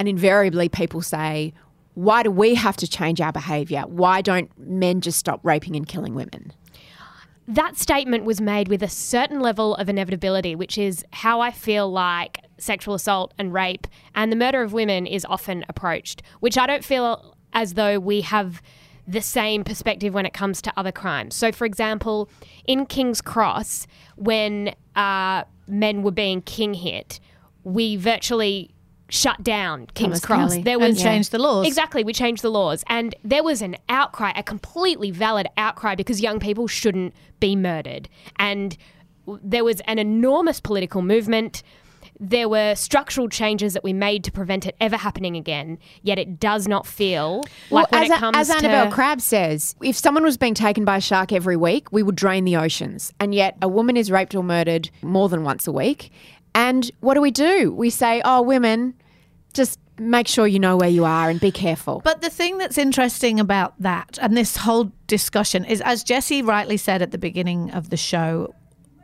and 0.00 0.08
invariably 0.08 0.68
people 0.68 1.00
say, 1.00 1.54
"Why 1.94 2.24
do 2.24 2.30
we 2.32 2.56
have 2.56 2.76
to 2.78 2.88
change 2.88 3.20
our 3.20 3.32
behaviour? 3.32 3.82
Why 3.82 4.20
don't 4.20 4.50
men 4.58 5.00
just 5.00 5.20
stop 5.20 5.38
raping 5.44 5.76
and 5.76 5.86
killing 5.86 6.16
women?" 6.16 6.52
That 7.48 7.76
statement 7.76 8.24
was 8.24 8.40
made 8.40 8.68
with 8.68 8.82
a 8.82 8.88
certain 8.88 9.40
level 9.40 9.74
of 9.74 9.88
inevitability, 9.88 10.54
which 10.54 10.78
is 10.78 11.04
how 11.12 11.40
I 11.40 11.50
feel 11.50 11.90
like 11.90 12.38
sexual 12.58 12.94
assault 12.94 13.34
and 13.38 13.52
rape 13.52 13.86
and 14.14 14.30
the 14.30 14.36
murder 14.36 14.62
of 14.62 14.72
women 14.72 15.06
is 15.06 15.24
often 15.24 15.64
approached, 15.68 16.22
which 16.40 16.56
I 16.56 16.66
don't 16.66 16.84
feel 16.84 17.36
as 17.52 17.74
though 17.74 17.98
we 17.98 18.20
have 18.22 18.62
the 19.06 19.20
same 19.20 19.64
perspective 19.64 20.14
when 20.14 20.24
it 20.24 20.32
comes 20.32 20.62
to 20.62 20.72
other 20.76 20.92
crimes. 20.92 21.34
So, 21.34 21.50
for 21.50 21.64
example, 21.64 22.30
in 22.66 22.86
King's 22.86 23.20
Cross, 23.20 23.88
when 24.16 24.74
uh, 24.94 25.44
men 25.66 26.02
were 26.02 26.12
being 26.12 26.42
king 26.42 26.74
hit, 26.74 27.18
we 27.64 27.96
virtually 27.96 28.71
shut 29.12 29.42
down 29.42 29.86
King's 29.94 30.20
Thomas 30.20 30.54
Cross. 30.54 30.64
There 30.64 30.78
And 30.78 30.94
was 30.94 31.02
changed 31.02 31.32
the 31.32 31.38
laws. 31.38 31.66
Exactly, 31.66 32.02
we 32.02 32.12
changed 32.12 32.42
the 32.42 32.50
laws, 32.50 32.82
and 32.88 33.14
there 33.22 33.44
was 33.44 33.60
an 33.60 33.76
outcry, 33.88 34.32
a 34.34 34.42
completely 34.42 35.10
valid 35.10 35.46
outcry, 35.56 35.94
because 35.94 36.20
young 36.20 36.40
people 36.40 36.66
shouldn't 36.66 37.14
be 37.38 37.54
murdered, 37.54 38.08
and 38.36 38.76
there 39.26 39.64
was 39.64 39.80
an 39.82 39.98
enormous 39.98 40.60
political 40.60 41.02
movement. 41.02 41.62
There 42.18 42.48
were 42.48 42.74
structural 42.74 43.28
changes 43.28 43.74
that 43.74 43.84
we 43.84 43.92
made 43.92 44.24
to 44.24 44.32
prevent 44.32 44.66
it 44.66 44.76
ever 44.80 44.96
happening 44.96 45.36
again. 45.36 45.78
Yet 46.02 46.18
it 46.18 46.38
does 46.38 46.68
not 46.68 46.86
feel 46.86 47.42
like 47.70 47.90
when 47.90 48.04
as, 48.04 48.10
it 48.10 48.18
comes 48.18 48.34
to 48.34 48.38
as 48.40 48.48
to 48.48 48.68
Annabel 48.68 48.92
Crabb 48.92 49.20
says, 49.20 49.74
if 49.82 49.96
someone 49.96 50.22
was 50.22 50.36
being 50.36 50.54
taken 50.54 50.84
by 50.84 50.98
a 50.98 51.00
shark 51.00 51.32
every 51.32 51.56
week, 51.56 51.90
we 51.90 52.02
would 52.02 52.14
drain 52.14 52.44
the 52.44 52.56
oceans. 52.56 53.12
And 53.18 53.34
yet 53.34 53.56
a 53.60 53.68
woman 53.68 53.96
is 53.96 54.10
raped 54.10 54.34
or 54.34 54.44
murdered 54.44 54.90
more 55.02 55.28
than 55.28 55.42
once 55.42 55.66
a 55.66 55.72
week. 55.72 56.12
And 56.54 56.90
what 57.00 57.14
do 57.14 57.20
we 57.20 57.30
do? 57.30 57.72
We 57.72 57.90
say, 57.90 58.22
oh, 58.24 58.42
women, 58.42 58.94
just 59.52 59.78
make 59.98 60.26
sure 60.26 60.46
you 60.46 60.58
know 60.58 60.76
where 60.76 60.88
you 60.88 61.04
are 61.04 61.30
and 61.30 61.40
be 61.40 61.50
careful. 61.50 62.00
But 62.04 62.22
the 62.22 62.30
thing 62.30 62.58
that's 62.58 62.78
interesting 62.78 63.38
about 63.38 63.74
that 63.80 64.18
and 64.20 64.36
this 64.36 64.56
whole 64.56 64.92
discussion 65.06 65.64
is, 65.64 65.80
as 65.82 66.02
Jessie 66.02 66.42
rightly 66.42 66.76
said 66.76 67.02
at 67.02 67.10
the 67.10 67.18
beginning 67.18 67.70
of 67.72 67.90
the 67.90 67.96
show, 67.96 68.54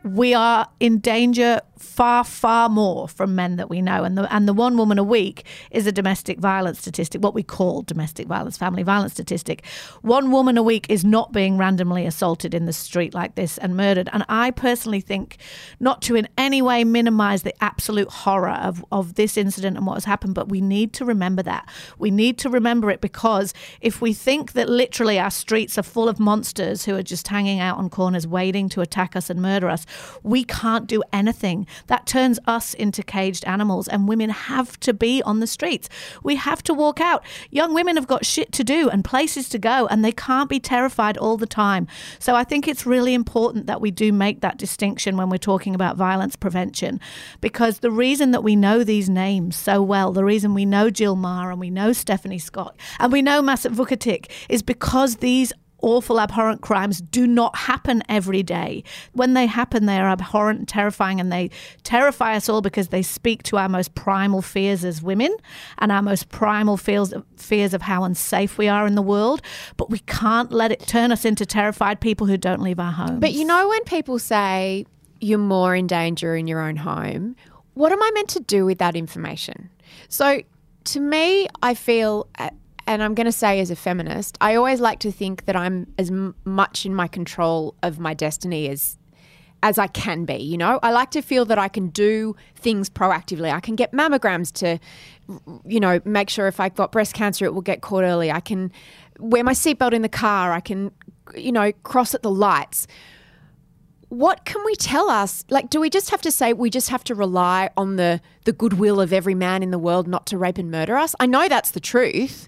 we 0.03 0.33
are 0.33 0.67
in 0.79 0.99
danger 0.99 1.61
far, 1.79 2.23
far 2.23 2.69
more 2.69 3.07
from 3.07 3.35
men 3.35 3.55
that 3.55 3.69
we 3.69 3.81
know. 3.81 4.03
And 4.03 4.17
the, 4.17 4.33
and 4.33 4.47
the 4.47 4.53
one 4.53 4.77
woman 4.77 4.99
a 4.99 5.03
week 5.03 5.45
is 5.71 5.87
a 5.87 5.91
domestic 5.91 6.39
violence 6.39 6.79
statistic, 6.79 7.21
what 7.21 7.33
we 7.33 7.43
call 7.43 7.81
domestic 7.83 8.27
violence, 8.27 8.57
family 8.57 8.83
violence 8.83 9.13
statistic. 9.13 9.65
One 10.01 10.31
woman 10.31 10.57
a 10.57 10.63
week 10.63 10.85
is 10.89 11.05
not 11.05 11.31
being 11.31 11.57
randomly 11.57 12.05
assaulted 12.05 12.53
in 12.53 12.65
the 12.65 12.73
street 12.73 13.13
like 13.13 13.35
this 13.35 13.57
and 13.57 13.77
murdered. 13.77 14.09
And 14.11 14.25
I 14.27 14.51
personally 14.51 15.01
think 15.01 15.37
not 15.79 16.01
to 16.03 16.15
in 16.15 16.27
any 16.37 16.61
way 16.61 16.83
minimize 16.83 17.43
the 17.43 17.63
absolute 17.63 18.09
horror 18.09 18.49
of, 18.49 18.83
of 18.91 19.15
this 19.15 19.37
incident 19.37 19.77
and 19.77 19.85
what 19.85 19.95
has 19.95 20.05
happened, 20.05 20.35
but 20.35 20.49
we 20.49 20.61
need 20.61 20.93
to 20.93 21.05
remember 21.05 21.43
that. 21.43 21.69
We 21.97 22.11
need 22.11 22.37
to 22.39 22.49
remember 22.49 22.91
it 22.91 22.99
because 22.99 23.53
if 23.79 24.01
we 24.01 24.13
think 24.13 24.51
that 24.53 24.69
literally 24.69 25.17
our 25.17 25.31
streets 25.31 25.77
are 25.77 25.83
full 25.83 26.09
of 26.09 26.19
monsters 26.19 26.85
who 26.85 26.95
are 26.95 27.03
just 27.03 27.27
hanging 27.27 27.59
out 27.59 27.77
on 27.77 27.89
corners 27.89 28.27
waiting 28.27 28.67
to 28.69 28.81
attack 28.81 29.15
us 29.15 29.29
and 29.29 29.41
murder 29.41 29.69
us, 29.69 29.85
we 30.23 30.43
can't 30.43 30.87
do 30.87 31.01
anything 31.13 31.67
that 31.87 32.05
turns 32.05 32.39
us 32.45 32.73
into 32.73 33.03
caged 33.03 33.45
animals, 33.45 33.87
and 33.87 34.07
women 34.07 34.29
have 34.29 34.79
to 34.81 34.93
be 34.93 35.21
on 35.23 35.39
the 35.39 35.47
streets. 35.47 35.89
We 36.23 36.35
have 36.35 36.63
to 36.63 36.73
walk 36.73 36.99
out. 36.99 37.23
Young 37.49 37.73
women 37.73 37.95
have 37.95 38.07
got 38.07 38.25
shit 38.25 38.51
to 38.53 38.63
do 38.63 38.89
and 38.89 39.03
places 39.03 39.49
to 39.49 39.59
go, 39.59 39.87
and 39.87 40.03
they 40.03 40.11
can't 40.11 40.49
be 40.49 40.59
terrified 40.59 41.17
all 41.17 41.37
the 41.37 41.45
time. 41.45 41.87
So 42.19 42.35
I 42.35 42.43
think 42.43 42.67
it's 42.67 42.85
really 42.85 43.13
important 43.13 43.67
that 43.67 43.81
we 43.81 43.91
do 43.91 44.11
make 44.13 44.41
that 44.41 44.57
distinction 44.57 45.17
when 45.17 45.29
we're 45.29 45.37
talking 45.37 45.75
about 45.75 45.97
violence 45.97 46.35
prevention, 46.35 46.99
because 47.41 47.79
the 47.79 47.91
reason 47.91 48.31
that 48.31 48.43
we 48.43 48.55
know 48.55 48.83
these 48.83 49.09
names 49.09 49.55
so 49.55 49.81
well, 49.81 50.11
the 50.11 50.23
reason 50.23 50.53
we 50.53 50.65
know 50.65 50.89
Jill 50.89 51.15
Meagher 51.15 51.51
and 51.51 51.59
we 51.59 51.69
know 51.69 51.93
Stephanie 51.93 52.39
Scott 52.39 52.77
and 52.99 53.11
we 53.11 53.21
know 53.21 53.41
Masa 53.41 53.73
Vukotic 53.73 54.31
is 54.47 54.61
because 54.61 55.17
these 55.17 55.53
awful, 55.81 56.19
abhorrent 56.19 56.61
crimes 56.61 57.01
do 57.01 57.27
not 57.27 57.55
happen 57.55 58.03
every 58.09 58.43
day. 58.43 58.83
When 59.13 59.33
they 59.33 59.45
happen, 59.45 59.85
they 59.85 59.99
are 59.99 60.09
abhorrent 60.09 60.59
and 60.59 60.67
terrifying, 60.67 61.19
and 61.19 61.31
they 61.31 61.49
terrify 61.83 62.35
us 62.35 62.49
all 62.49 62.61
because 62.61 62.89
they 62.89 63.01
speak 63.01 63.43
to 63.43 63.57
our 63.57 63.69
most 63.69 63.95
primal 63.95 64.41
fears 64.41 64.85
as 64.85 65.01
women 65.01 65.35
and 65.77 65.91
our 65.91 66.01
most 66.01 66.29
primal 66.29 66.77
fears, 66.77 67.13
fears 67.37 67.73
of 67.73 67.81
how 67.81 68.03
unsafe 68.03 68.57
we 68.57 68.67
are 68.67 68.87
in 68.87 68.95
the 68.95 69.01
world. 69.01 69.41
But 69.77 69.89
we 69.89 69.99
can't 69.99 70.51
let 70.51 70.71
it 70.71 70.87
turn 70.87 71.11
us 71.11 71.25
into 71.25 71.45
terrified 71.45 71.99
people 71.99 72.27
who 72.27 72.37
don't 72.37 72.61
leave 72.61 72.79
our 72.79 72.91
homes. 72.91 73.19
But 73.19 73.33
you 73.33 73.45
know, 73.45 73.67
when 73.67 73.83
people 73.83 74.19
say 74.19 74.85
you're 75.19 75.37
more 75.39 75.75
in 75.75 75.87
danger 75.87 76.35
in 76.35 76.47
your 76.47 76.61
own 76.61 76.77
home, 76.77 77.35
what 77.73 77.91
am 77.91 78.01
I 78.01 78.11
meant 78.13 78.29
to 78.29 78.39
do 78.39 78.65
with 78.65 78.77
that 78.79 78.95
information? 78.95 79.69
So, 80.07 80.41
to 80.85 80.99
me, 80.99 81.47
I 81.61 81.73
feel 81.73 82.27
uh, 82.37 82.49
and 82.89 83.03
I'm 83.03 83.13
going 83.13 83.25
to 83.25 83.31
say 83.31 83.59
as 83.59 83.69
a 83.69 83.75
feminist, 83.75 84.35
I 84.41 84.55
always 84.55 84.81
like 84.81 84.97
to 85.01 85.11
think 85.11 85.45
that 85.45 85.55
I'm 85.55 85.93
as 85.99 86.09
m- 86.09 86.33
much 86.43 86.87
in 86.87 86.95
my 86.95 87.07
control 87.07 87.75
of 87.83 87.99
my 87.99 88.15
destiny 88.15 88.67
as 88.67 88.97
as 89.61 89.77
I 89.77 89.87
can 89.87 90.23
be, 90.23 90.37
you 90.37 90.57
know? 90.57 90.79
I 90.81 90.91
like 90.91 91.11
to 91.11 91.21
feel 91.21 91.43
that 91.45 91.59
I 91.59 91.67
can 91.67 91.89
do 91.89 92.33
things 92.55 92.89
proactively. 92.89 93.51
I 93.51 93.59
can 93.59 93.75
get 93.75 93.91
mammograms 93.91 94.53
to 94.53 94.79
you 95.65 95.81
know, 95.81 95.99
make 96.05 96.29
sure 96.29 96.47
if 96.47 96.61
I've 96.61 96.75
got 96.75 96.91
breast 96.91 97.13
cancer 97.13 97.45
it 97.45 97.53
will 97.53 97.61
get 97.61 97.81
caught 97.81 98.03
early. 98.03 98.31
I 98.31 98.39
can 98.39 98.71
wear 99.19 99.43
my 99.43 99.51
seatbelt 99.51 99.93
in 99.93 100.01
the 100.01 100.09
car. 100.09 100.53
I 100.53 100.59
can 100.59 100.91
you 101.35 101.51
know, 101.51 101.71
cross 101.83 102.15
at 102.15 102.23
the 102.23 102.31
lights 102.31 102.87
what 104.09 104.43
can 104.43 104.65
we 104.65 104.75
tell 104.75 105.07
us? 105.07 105.45
Like, 105.51 105.69
do 105.69 105.79
we 105.79 105.87
just 105.91 106.09
have 106.09 106.21
to 106.23 106.31
say 106.31 106.53
we 106.53 106.71
just 106.71 106.89
have 106.89 107.03
to 107.05 107.15
rely 107.15 107.69
on 107.77 107.95
the 107.95 108.19
the 108.45 108.51
goodwill 108.51 108.99
of 108.99 109.13
every 109.13 109.35
man 109.35 109.61
in 109.61 109.69
the 109.69 109.77
world 109.77 110.07
not 110.07 110.25
to 110.27 110.37
rape 110.37 110.57
and 110.57 110.71
murder 110.71 110.97
us? 110.97 111.15
I 111.19 111.27
know 111.27 111.47
that's 111.47 111.71
the 111.71 111.79
truth, 111.79 112.47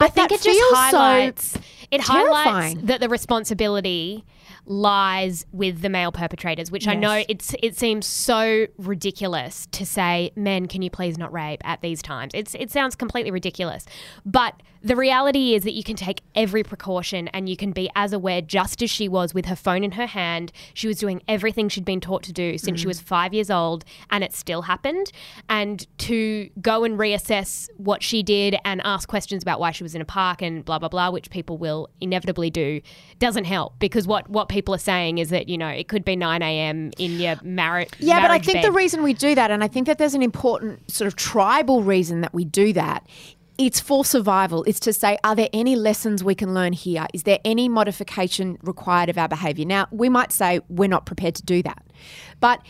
I 0.00 0.08
think 0.08 0.32
it 0.32 0.42
just 0.42 0.60
highlights 0.74 1.50
so 1.52 1.60
it 1.90 2.00
highlights 2.00 2.80
that 2.82 3.00
the 3.00 3.08
responsibility 3.08 4.24
lies 4.70 5.44
with 5.52 5.82
the 5.82 5.88
male 5.88 6.12
perpetrators, 6.12 6.70
which 6.70 6.86
yes. 6.86 6.92
I 6.92 6.94
know 6.94 7.24
it's 7.28 7.54
it 7.60 7.76
seems 7.76 8.06
so 8.06 8.68
ridiculous 8.78 9.66
to 9.72 9.84
say, 9.84 10.30
men, 10.36 10.68
can 10.68 10.80
you 10.80 10.90
please 10.90 11.18
not 11.18 11.32
rape 11.32 11.60
at 11.64 11.82
these 11.82 12.00
times? 12.00 12.30
It's 12.34 12.54
it 12.54 12.70
sounds 12.70 12.94
completely 12.94 13.32
ridiculous. 13.32 13.84
But 14.24 14.54
the 14.82 14.96
reality 14.96 15.54
is 15.54 15.64
that 15.64 15.72
you 15.72 15.82
can 15.82 15.96
take 15.96 16.22
every 16.34 16.62
precaution 16.62 17.28
and 17.28 17.48
you 17.48 17.56
can 17.56 17.72
be 17.72 17.90
as 17.94 18.14
aware 18.14 18.40
just 18.40 18.80
as 18.82 18.90
she 18.90 19.08
was 19.08 19.34
with 19.34 19.46
her 19.46 19.56
phone 19.56 19.84
in 19.84 19.92
her 19.92 20.06
hand. 20.06 20.52
She 20.72 20.86
was 20.86 20.98
doing 20.98 21.22
everything 21.28 21.68
she'd 21.68 21.84
been 21.84 22.00
taught 22.00 22.22
to 22.24 22.32
do 22.32 22.56
since 22.56 22.78
mm. 22.78 22.80
she 22.80 22.86
was 22.86 22.98
five 22.98 23.34
years 23.34 23.50
old 23.50 23.84
and 24.08 24.24
it 24.24 24.32
still 24.32 24.62
happened. 24.62 25.12
And 25.50 25.86
to 25.98 26.48
go 26.62 26.84
and 26.84 26.98
reassess 26.98 27.68
what 27.76 28.02
she 28.02 28.22
did 28.22 28.56
and 28.64 28.80
ask 28.84 29.06
questions 29.06 29.42
about 29.42 29.60
why 29.60 29.70
she 29.72 29.82
was 29.82 29.94
in 29.94 30.00
a 30.00 30.06
park 30.06 30.40
and 30.40 30.64
blah 30.64 30.78
blah 30.78 30.88
blah, 30.88 31.10
which 31.10 31.28
people 31.28 31.58
will 31.58 31.90
inevitably 32.00 32.48
do, 32.48 32.80
doesn't 33.18 33.44
help 33.44 33.78
because 33.80 34.06
what 34.06 34.30
what 34.30 34.48
people 34.48 34.59
are 34.74 34.78
saying 34.78 35.18
is 35.18 35.30
that 35.30 35.48
you 35.48 35.58
know 35.58 35.68
it 35.68 35.88
could 35.88 36.04
be 36.04 36.16
nine 36.16 36.42
a.m. 36.42 36.90
in 36.98 37.18
your 37.18 37.36
marriage. 37.42 37.90
Yeah, 37.98 38.20
but 38.20 38.30
I 38.30 38.38
think 38.38 38.58
bed. 38.58 38.64
the 38.64 38.72
reason 38.72 39.02
we 39.02 39.14
do 39.14 39.34
that, 39.34 39.50
and 39.50 39.64
I 39.64 39.68
think 39.68 39.86
that 39.86 39.98
there's 39.98 40.14
an 40.14 40.22
important 40.22 40.90
sort 40.90 41.08
of 41.08 41.16
tribal 41.16 41.82
reason 41.82 42.20
that 42.20 42.34
we 42.34 42.44
do 42.44 42.72
that. 42.74 43.06
It's 43.58 43.78
for 43.78 44.06
survival. 44.06 44.64
It's 44.64 44.80
to 44.80 44.92
say, 44.92 45.18
are 45.22 45.36
there 45.36 45.50
any 45.52 45.76
lessons 45.76 46.24
we 46.24 46.34
can 46.34 46.54
learn 46.54 46.72
here? 46.72 47.06
Is 47.12 47.24
there 47.24 47.38
any 47.44 47.68
modification 47.68 48.56
required 48.62 49.10
of 49.10 49.18
our 49.18 49.28
behaviour? 49.28 49.66
Now, 49.66 49.86
we 49.90 50.08
might 50.08 50.32
say 50.32 50.60
we're 50.70 50.88
not 50.88 51.04
prepared 51.04 51.34
to 51.34 51.42
do 51.42 51.62
that, 51.64 51.84
but 52.40 52.62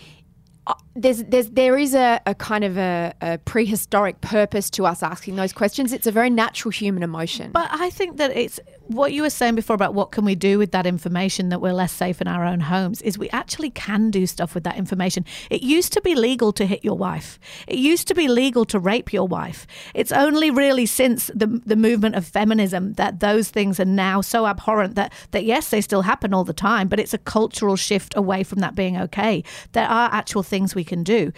uh, 0.67 0.75
there's, 0.95 1.25
there's, 1.25 1.51
there 1.51 1.79
is 1.79 1.95
a, 1.95 2.21
a 2.27 2.35
kind 2.35 2.65
of 2.65 2.77
a, 2.77 3.15
a, 3.21 3.39
prehistoric 3.39 4.21
purpose 4.21 4.69
to 4.71 4.85
us 4.85 5.03
asking 5.03 5.37
those 5.37 5.53
questions. 5.53 5.93
It's 5.93 6.07
a 6.07 6.13
very 6.13 6.29
natural 6.29 6.71
human 6.71 7.03
emotion. 7.03 7.51
But 7.53 7.69
I 7.73 7.91
think 7.91 8.19
that 8.19 8.37
it's 8.37 8.61
what 8.91 9.13
you 9.13 9.23
were 9.23 9.31
saying 9.31 9.55
before 9.55 9.75
about 9.75 9.95
what 9.95 10.11
can 10.11 10.25
we 10.25 10.35
do 10.35 10.59
with 10.59 10.73
that 10.73 10.85
information 10.85 11.49
that 11.51 11.61
we're 11.61 11.73
less 11.73 11.93
safe 11.93 12.21
in 12.21 12.27
our 12.27 12.45
own 12.45 12.59
homes 12.59 13.01
is 13.03 13.17
we 13.17 13.31
actually 13.31 13.71
can 13.71 14.11
do 14.11 14.27
stuff 14.27 14.53
with 14.53 14.65
that 14.65 14.77
information. 14.77 15.25
It 15.49 15.63
used 15.63 15.93
to 15.93 16.01
be 16.01 16.17
legal 16.17 16.53
to 16.55 16.67
hit 16.67 16.85
your 16.85 16.97
wife. 16.97 17.39
It 17.69 17.79
used 17.79 18.09
to 18.09 18.15
be 18.15 18.27
legal 18.27 18.65
to 18.65 18.81
rape 18.81 19.13
your 19.13 19.29
wife. 19.29 19.65
It's 19.95 20.11
only 20.11 20.51
really 20.51 20.87
since 20.87 21.31
the 21.33 21.47
the 21.65 21.77
movement 21.77 22.17
of 22.17 22.27
feminism 22.27 22.95
that 22.95 23.21
those 23.21 23.49
things 23.51 23.79
are 23.79 23.85
now 23.85 24.21
so 24.23 24.47
abhorrent 24.47 24.97
that 24.97 25.13
that 25.31 25.45
yes, 25.45 25.71
they 25.71 25.81
still 25.81 26.03
happen 26.03 26.35
all 26.35 26.45
the 26.45 26.53
time, 26.53 26.89
but 26.89 26.99
it's 26.99 27.15
a 27.15 27.19
cultural 27.19 27.77
shift 27.77 28.17
away 28.17 28.43
from 28.43 28.59
that 28.59 28.75
being 28.75 28.97
okay. 28.97 29.45
There 29.73 29.87
are 29.87 30.11
actual 30.13 30.43
things 30.43 30.75
we 30.75 30.85
can 30.85 31.05
do 31.05 31.33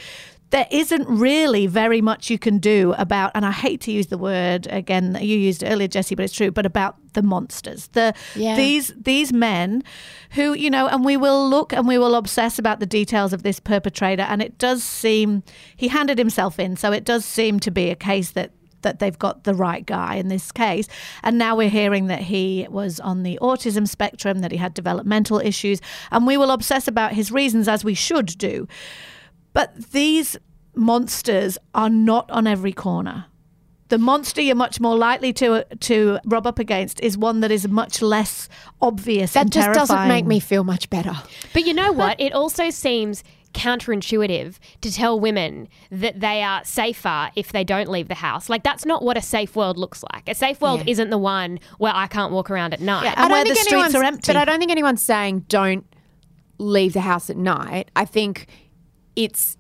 there 0.53 0.69
isn't 0.71 1.09
really 1.09 1.67
very 1.67 2.03
much 2.03 2.29
you 2.29 2.39
can 2.39 2.59
do 2.59 2.95
about, 2.99 3.33
and 3.35 3.45
I 3.45 3.51
hate 3.51 3.81
to 3.83 3.91
use 3.91 4.09
the 4.09 4.19
word 4.19 4.67
again, 4.71 5.15
that 5.15 5.25
you 5.25 5.39
used 5.39 5.65
earlier, 5.65 5.89
Jessie, 5.89 6.15
but 6.15 6.27
it's 6.27 6.35
true, 6.35 6.51
but 6.51 6.67
about 6.67 6.97
the 7.15 7.23
monsters. 7.23 7.89
The 7.89 8.15
yeah. 8.37 8.55
these 8.55 8.93
these 8.95 9.33
men 9.33 9.83
who, 10.33 10.53
you 10.53 10.69
know, 10.69 10.89
and 10.89 11.07
we 11.07 11.17
will 11.17 11.49
look 11.49 11.73
and 11.73 11.89
we 11.89 11.97
will 11.97 12.15
obsess 12.15 12.59
about 12.59 12.81
the 12.81 12.87
details 12.87 13.33
of 13.33 13.43
this 13.43 13.61
perpetrator, 13.61 14.23
and 14.23 14.43
it 14.43 14.59
does 14.59 14.85
seem 14.85 15.43
he 15.75 15.89
handed 15.89 16.19
himself 16.19 16.59
in, 16.59 16.77
so 16.77 16.93
it 16.93 17.05
does 17.05 17.25
seem 17.25 17.59
to 17.61 17.71
be 17.71 17.89
a 17.89 17.97
case 17.97 18.33
that 18.33 18.51
that 18.83 18.99
they've 18.99 19.19
got 19.19 19.45
the 19.45 19.55
right 19.55 19.87
guy 19.87 20.17
in 20.17 20.29
this 20.29 20.53
case. 20.53 20.87
And 21.23 21.39
now 21.39 21.57
we're 21.57 21.71
hearing 21.71 22.09
that 22.09 22.21
he 22.21 22.67
was 22.69 23.01
on 23.01 23.23
the 23.23 23.39
autism 23.41 23.89
spectrum, 23.89 24.41
that 24.41 24.51
he 24.51 24.59
had 24.59 24.75
developmental 24.75 25.39
issues, 25.39 25.81
and 26.11 26.27
we 26.27 26.37
will 26.37 26.51
obsess 26.51 26.87
about 26.87 27.15
his 27.15 27.33
reasons 27.33 27.69
as 27.69 27.85
we 27.85 27.95
should 27.95 28.37
do. 28.37 28.69
But 29.53 29.91
these 29.93 30.37
monsters 30.75 31.59
are 31.75 31.91
not 31.91 32.31
on 32.31 32.47
every 32.47 32.73
corner. 32.73 33.27
The 33.89 33.99
monster 33.99 34.41
you're 34.41 34.57
much 34.57 34.81
more 34.81 34.97
likely 34.97 35.35
to 35.35 35.53
uh, 35.53 35.65
to 35.81 36.19
rub 36.25 36.47
up 36.47 36.59
against 36.59 36.99
is 37.01 37.19
one 37.19 37.41
that 37.41 37.51
is 37.51 37.69
much 37.69 38.01
less 38.01 38.49
obvious. 38.81 39.35
That 39.35 39.51
just 39.51 39.67
terrifying. 39.67 39.87
doesn't 39.87 40.09
make 40.09 40.25
me 40.25 40.41
feel 40.41 40.65
much 40.65 40.89
better. 40.89 41.15
But 41.53 41.67
you 41.67 41.75
know 41.75 41.93
what? 41.93 42.19
it 42.19 42.33
also 42.33 42.71
seems 42.71 43.23
counterintuitive 43.53 44.55
to 44.81 44.91
tell 44.91 45.21
women 45.21 45.69
that 45.91 46.21
they 46.21 46.43
are 46.43 46.65
safer 46.65 47.31
if 47.37 47.53
they 47.53 47.65
don't 47.65 47.91
leave 47.91 48.09
the 48.09 48.15
house. 48.15 48.49
Like 48.49 48.63
that's 48.63 48.87
not 48.87 49.03
what 49.03 49.19
a 49.19 49.21
safe 49.21 49.55
world 49.55 49.77
looks 49.77 50.03
like. 50.13 50.27
A 50.27 50.35
safe 50.35 50.63
world 50.63 50.81
yeah. 50.81 50.93
isn't 50.93 51.11
the 51.11 51.19
one 51.19 51.61
where 51.77 51.93
I 51.95 52.07
can't 52.07 52.33
walk 52.33 52.51
around 52.51 52.73
at 52.73 52.81
night 52.81 53.05
yeah, 53.05 53.15
and 53.17 53.31
where 53.31 53.45
the 53.45 53.55
streets 53.55 53.95
are 53.95 54.03
empty. 54.03 54.33
But 54.33 54.39
I 54.39 54.47
don't 54.47 54.59
think 54.59 54.71
anyone's 54.71 55.03
saying 55.03 55.41
don't 55.49 55.87
leave 56.59 56.95
the 56.95 57.01
house 57.01 57.29
at 57.29 57.37
night. 57.37 57.91
I 57.95 58.05
think 58.05 58.47
it's 59.17 59.57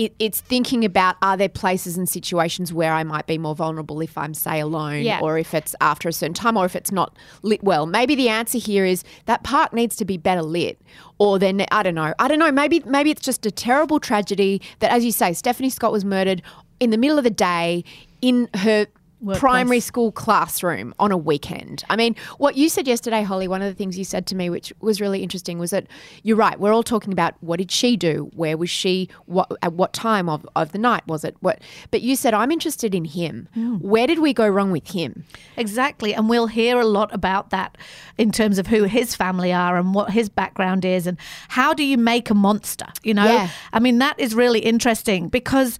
it, 0.00 0.14
it's 0.18 0.40
thinking 0.40 0.82
about 0.84 1.16
are 1.20 1.36
there 1.36 1.50
places 1.50 1.98
and 1.98 2.08
situations 2.08 2.72
where 2.72 2.94
I 2.94 3.04
might 3.04 3.26
be 3.26 3.36
more 3.36 3.54
vulnerable 3.54 4.00
if 4.00 4.16
I'm, 4.16 4.32
say, 4.32 4.58
alone 4.58 5.02
yeah. 5.02 5.20
or 5.20 5.36
if 5.36 5.52
it's 5.52 5.74
after 5.82 6.08
a 6.08 6.12
certain 6.12 6.32
time 6.32 6.56
or 6.56 6.64
if 6.64 6.74
it's 6.74 6.90
not 6.90 7.14
lit 7.42 7.62
well. 7.62 7.84
Maybe 7.84 8.14
the 8.14 8.30
answer 8.30 8.56
here 8.56 8.86
is 8.86 9.04
that 9.26 9.42
park 9.42 9.74
needs 9.74 9.96
to 9.96 10.06
be 10.06 10.16
better 10.16 10.40
lit. 10.40 10.80
Or 11.18 11.38
then, 11.38 11.66
I 11.70 11.82
don't 11.82 11.94
know. 11.94 12.14
I 12.18 12.28
don't 12.28 12.38
know. 12.38 12.50
Maybe, 12.50 12.80
maybe 12.86 13.10
it's 13.10 13.20
just 13.20 13.44
a 13.44 13.50
terrible 13.50 14.00
tragedy 14.00 14.62
that, 14.78 14.90
as 14.90 15.04
you 15.04 15.12
say, 15.12 15.34
Stephanie 15.34 15.68
Scott 15.68 15.92
was 15.92 16.04
murdered 16.04 16.40
in 16.78 16.88
the 16.88 16.96
middle 16.96 17.18
of 17.18 17.24
the 17.24 17.30
day 17.30 17.84
in 18.22 18.48
her 18.54 18.86
Workplace. 19.20 19.40
primary 19.40 19.80
school 19.80 20.12
classroom 20.12 20.94
on 20.98 21.12
a 21.12 21.16
weekend. 21.16 21.84
I 21.90 21.96
mean, 21.96 22.16
what 22.38 22.56
you 22.56 22.70
said 22.70 22.88
yesterday, 22.88 23.22
Holly, 23.22 23.48
one 23.48 23.60
of 23.60 23.68
the 23.68 23.74
things 23.74 23.98
you 23.98 24.04
said 24.04 24.26
to 24.28 24.34
me, 24.34 24.48
which 24.48 24.72
was 24.80 25.00
really 25.00 25.22
interesting, 25.22 25.58
was 25.58 25.70
that 25.70 25.86
you're 26.22 26.36
right. 26.36 26.58
We're 26.58 26.72
all 26.72 26.82
talking 26.82 27.12
about 27.12 27.34
what 27.40 27.58
did 27.58 27.70
she 27.70 27.96
do? 27.96 28.30
Where 28.34 28.56
was 28.56 28.70
she? 28.70 29.10
What 29.26 29.52
at 29.62 29.74
what 29.74 29.92
time 29.92 30.28
of, 30.28 30.48
of 30.56 30.72
the 30.72 30.78
night 30.78 31.06
was 31.06 31.24
it? 31.24 31.36
What? 31.40 31.60
But 31.90 32.00
you 32.00 32.16
said 32.16 32.32
I'm 32.32 32.50
interested 32.50 32.94
in 32.94 33.04
him. 33.04 33.48
Hmm. 33.54 33.76
Where 33.76 34.06
did 34.06 34.20
we 34.20 34.32
go 34.32 34.48
wrong 34.48 34.70
with 34.70 34.90
him? 34.92 35.24
Exactly. 35.56 36.14
And 36.14 36.28
we'll 36.28 36.46
hear 36.46 36.80
a 36.80 36.86
lot 36.86 37.12
about 37.14 37.50
that 37.50 37.76
in 38.16 38.32
terms 38.32 38.58
of 38.58 38.68
who 38.68 38.84
his 38.84 39.14
family 39.14 39.52
are 39.52 39.76
and 39.76 39.94
what 39.94 40.10
his 40.12 40.28
background 40.28 40.84
is 40.84 41.06
and 41.06 41.18
how 41.48 41.74
do 41.74 41.84
you 41.84 41.98
make 41.98 42.30
a 42.30 42.34
monster, 42.34 42.86
you 43.02 43.14
know? 43.14 43.24
Yeah. 43.24 43.50
I 43.72 43.80
mean, 43.80 43.98
that 43.98 44.18
is 44.18 44.34
really 44.34 44.60
interesting 44.60 45.28
because 45.28 45.78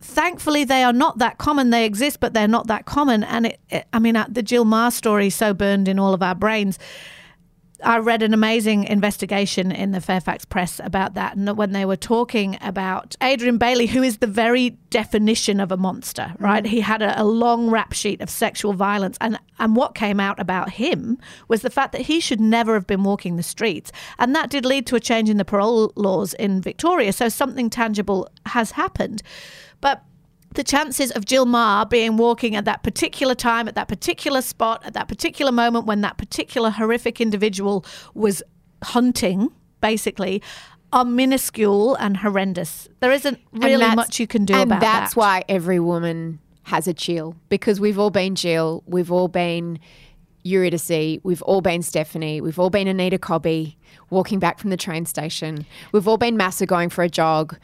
thankfully 0.00 0.64
they 0.64 0.82
are 0.82 0.92
not 0.92 1.18
that 1.18 1.38
common. 1.38 1.70
They 1.70 1.84
exist, 1.84 2.20
but 2.20 2.34
they're 2.34 2.48
not 2.48 2.66
that 2.68 2.86
common. 2.86 3.24
And 3.24 3.46
it, 3.46 3.60
it, 3.68 3.86
I 3.92 3.98
mean, 3.98 4.16
uh, 4.16 4.26
the 4.28 4.42
Jill 4.42 4.64
Meagher 4.64 4.92
story 4.92 5.28
is 5.28 5.34
so 5.34 5.54
burned 5.54 5.88
in 5.88 5.98
all 5.98 6.14
of 6.14 6.22
our 6.22 6.34
brains. 6.34 6.78
I 7.82 7.98
read 7.98 8.22
an 8.22 8.34
amazing 8.34 8.84
investigation 8.84 9.72
in 9.72 9.92
the 9.92 10.00
Fairfax 10.00 10.44
Press 10.44 10.80
about 10.84 11.14
that, 11.14 11.36
and 11.36 11.56
when 11.56 11.72
they 11.72 11.84
were 11.84 11.96
talking 11.96 12.58
about 12.60 13.16
Adrian 13.22 13.58
Bayley, 13.58 13.86
who 13.86 14.02
is 14.02 14.18
the 14.18 14.26
very 14.26 14.70
definition 14.90 15.60
of 15.60 15.72
a 15.72 15.76
monster, 15.76 16.34
right? 16.38 16.66
He 16.66 16.80
had 16.80 17.00
a, 17.00 17.20
a 17.20 17.24
long 17.24 17.70
rap 17.70 17.92
sheet 17.92 18.20
of 18.20 18.28
sexual 18.28 18.74
violence, 18.74 19.16
and 19.20 19.38
and 19.58 19.76
what 19.76 19.94
came 19.94 20.20
out 20.20 20.38
about 20.38 20.70
him 20.72 21.18
was 21.48 21.62
the 21.62 21.70
fact 21.70 21.92
that 21.92 22.02
he 22.02 22.20
should 22.20 22.40
never 22.40 22.74
have 22.74 22.86
been 22.86 23.02
walking 23.02 23.36
the 23.36 23.42
streets, 23.42 23.92
and 24.18 24.34
that 24.34 24.50
did 24.50 24.66
lead 24.66 24.86
to 24.88 24.96
a 24.96 25.00
change 25.00 25.30
in 25.30 25.38
the 25.38 25.44
parole 25.44 25.92
laws 25.96 26.34
in 26.34 26.60
Victoria. 26.60 27.12
So 27.12 27.28
something 27.28 27.70
tangible 27.70 28.28
has 28.46 28.72
happened, 28.72 29.22
but 29.80 30.04
the 30.54 30.64
chances 30.64 31.10
of 31.12 31.24
Jill 31.24 31.46
Meagher 31.46 31.88
being 31.88 32.16
walking 32.16 32.56
at 32.56 32.64
that 32.64 32.82
particular 32.82 33.34
time, 33.34 33.68
at 33.68 33.74
that 33.76 33.88
particular 33.88 34.42
spot, 34.42 34.84
at 34.84 34.94
that 34.94 35.06
particular 35.06 35.52
moment 35.52 35.86
when 35.86 36.00
that 36.00 36.18
particular 36.18 36.70
horrific 36.70 37.20
individual 37.20 37.84
was 38.14 38.42
hunting, 38.82 39.50
basically, 39.80 40.42
are 40.92 41.04
minuscule 41.04 41.94
and 41.96 42.16
horrendous. 42.16 42.88
There 42.98 43.12
isn't 43.12 43.38
really 43.52 43.94
much 43.94 44.18
you 44.18 44.26
can 44.26 44.44
do 44.44 44.54
about 44.54 44.58
it. 44.58 44.62
and 44.62 44.72
about 44.72 44.80
that's 44.80 45.14
that. 45.14 45.20
why 45.20 45.44
every 45.48 45.78
woman 45.78 46.40
has 46.64 46.86
a 46.86 46.94
chill 46.94 47.34
because 47.48 47.80
we've 47.80 47.98
all 47.98 48.10
been 48.10 48.34
Jill, 48.34 48.82
we've 48.86 49.10
all 49.10 49.28
been 49.28 49.78
Eurydice, 50.42 51.20
we've 51.22 51.42
all 51.42 51.60
been 51.60 51.82
Stephanie, 51.82 52.40
we've 52.40 52.58
all 52.58 52.70
been 52.70 52.88
Anita 52.88 53.18
Cobby 53.18 53.78
walking 54.10 54.38
back 54.38 54.58
from 54.58 54.70
the 54.70 54.76
train 54.76 55.06
station, 55.06 55.64
we've 55.92 56.08
all 56.08 56.16
been 56.18 56.36
Masa 56.36 56.66
going 56.66 56.88
for 56.88 57.02
a 57.04 57.08
jog. 57.08 57.56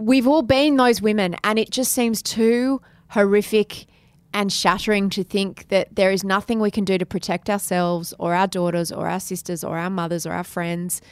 We've 0.00 0.26
all 0.26 0.40
been 0.40 0.76
those 0.76 1.02
women, 1.02 1.36
and 1.44 1.58
it 1.58 1.68
just 1.70 1.92
seems 1.92 2.22
too 2.22 2.80
horrific 3.10 3.84
and 4.32 4.50
shattering 4.50 5.10
to 5.10 5.22
think 5.22 5.68
that 5.68 5.94
there 5.94 6.10
is 6.10 6.24
nothing 6.24 6.58
we 6.58 6.70
can 6.70 6.86
do 6.86 6.96
to 6.96 7.04
protect 7.04 7.50
ourselves 7.50 8.14
or 8.18 8.34
our 8.34 8.46
daughters 8.46 8.90
or 8.90 9.08
our 9.08 9.20
sisters 9.20 9.62
or 9.62 9.76
our 9.76 9.90
mothers 9.90 10.24
or 10.24 10.32
our 10.32 10.44
friends 10.44 11.02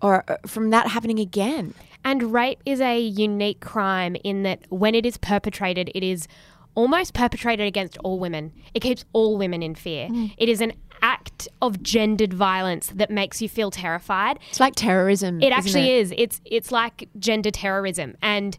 or 0.00 0.24
uh, 0.28 0.38
from 0.44 0.70
that 0.70 0.88
happening 0.88 1.20
again. 1.20 1.72
And 2.04 2.32
rape 2.32 2.60
is 2.66 2.80
a 2.80 2.98
unique 2.98 3.60
crime 3.60 4.16
in 4.24 4.42
that 4.42 4.60
when 4.70 4.96
it 4.96 5.06
is 5.06 5.18
perpetrated, 5.18 5.92
it 5.94 6.02
is 6.02 6.26
almost 6.74 7.14
perpetrated 7.14 7.66
against 7.66 7.96
all 7.98 8.18
women. 8.18 8.52
It 8.74 8.80
keeps 8.80 9.04
all 9.12 9.38
women 9.38 9.62
in 9.62 9.76
fear. 9.76 10.08
It 10.36 10.48
is 10.48 10.60
an 10.60 10.72
act 11.02 11.48
of 11.60 11.82
gendered 11.82 12.32
violence 12.32 12.88
that 12.94 13.10
makes 13.10 13.42
you 13.42 13.48
feel 13.48 13.70
terrified. 13.70 14.38
It's 14.50 14.60
like 14.60 14.74
terrorism. 14.74 15.42
It 15.42 15.52
actually 15.52 15.90
it? 15.90 16.00
is. 16.00 16.14
It's 16.16 16.40
it's 16.44 16.72
like 16.72 17.08
gender 17.18 17.50
terrorism, 17.50 18.16
and 18.22 18.56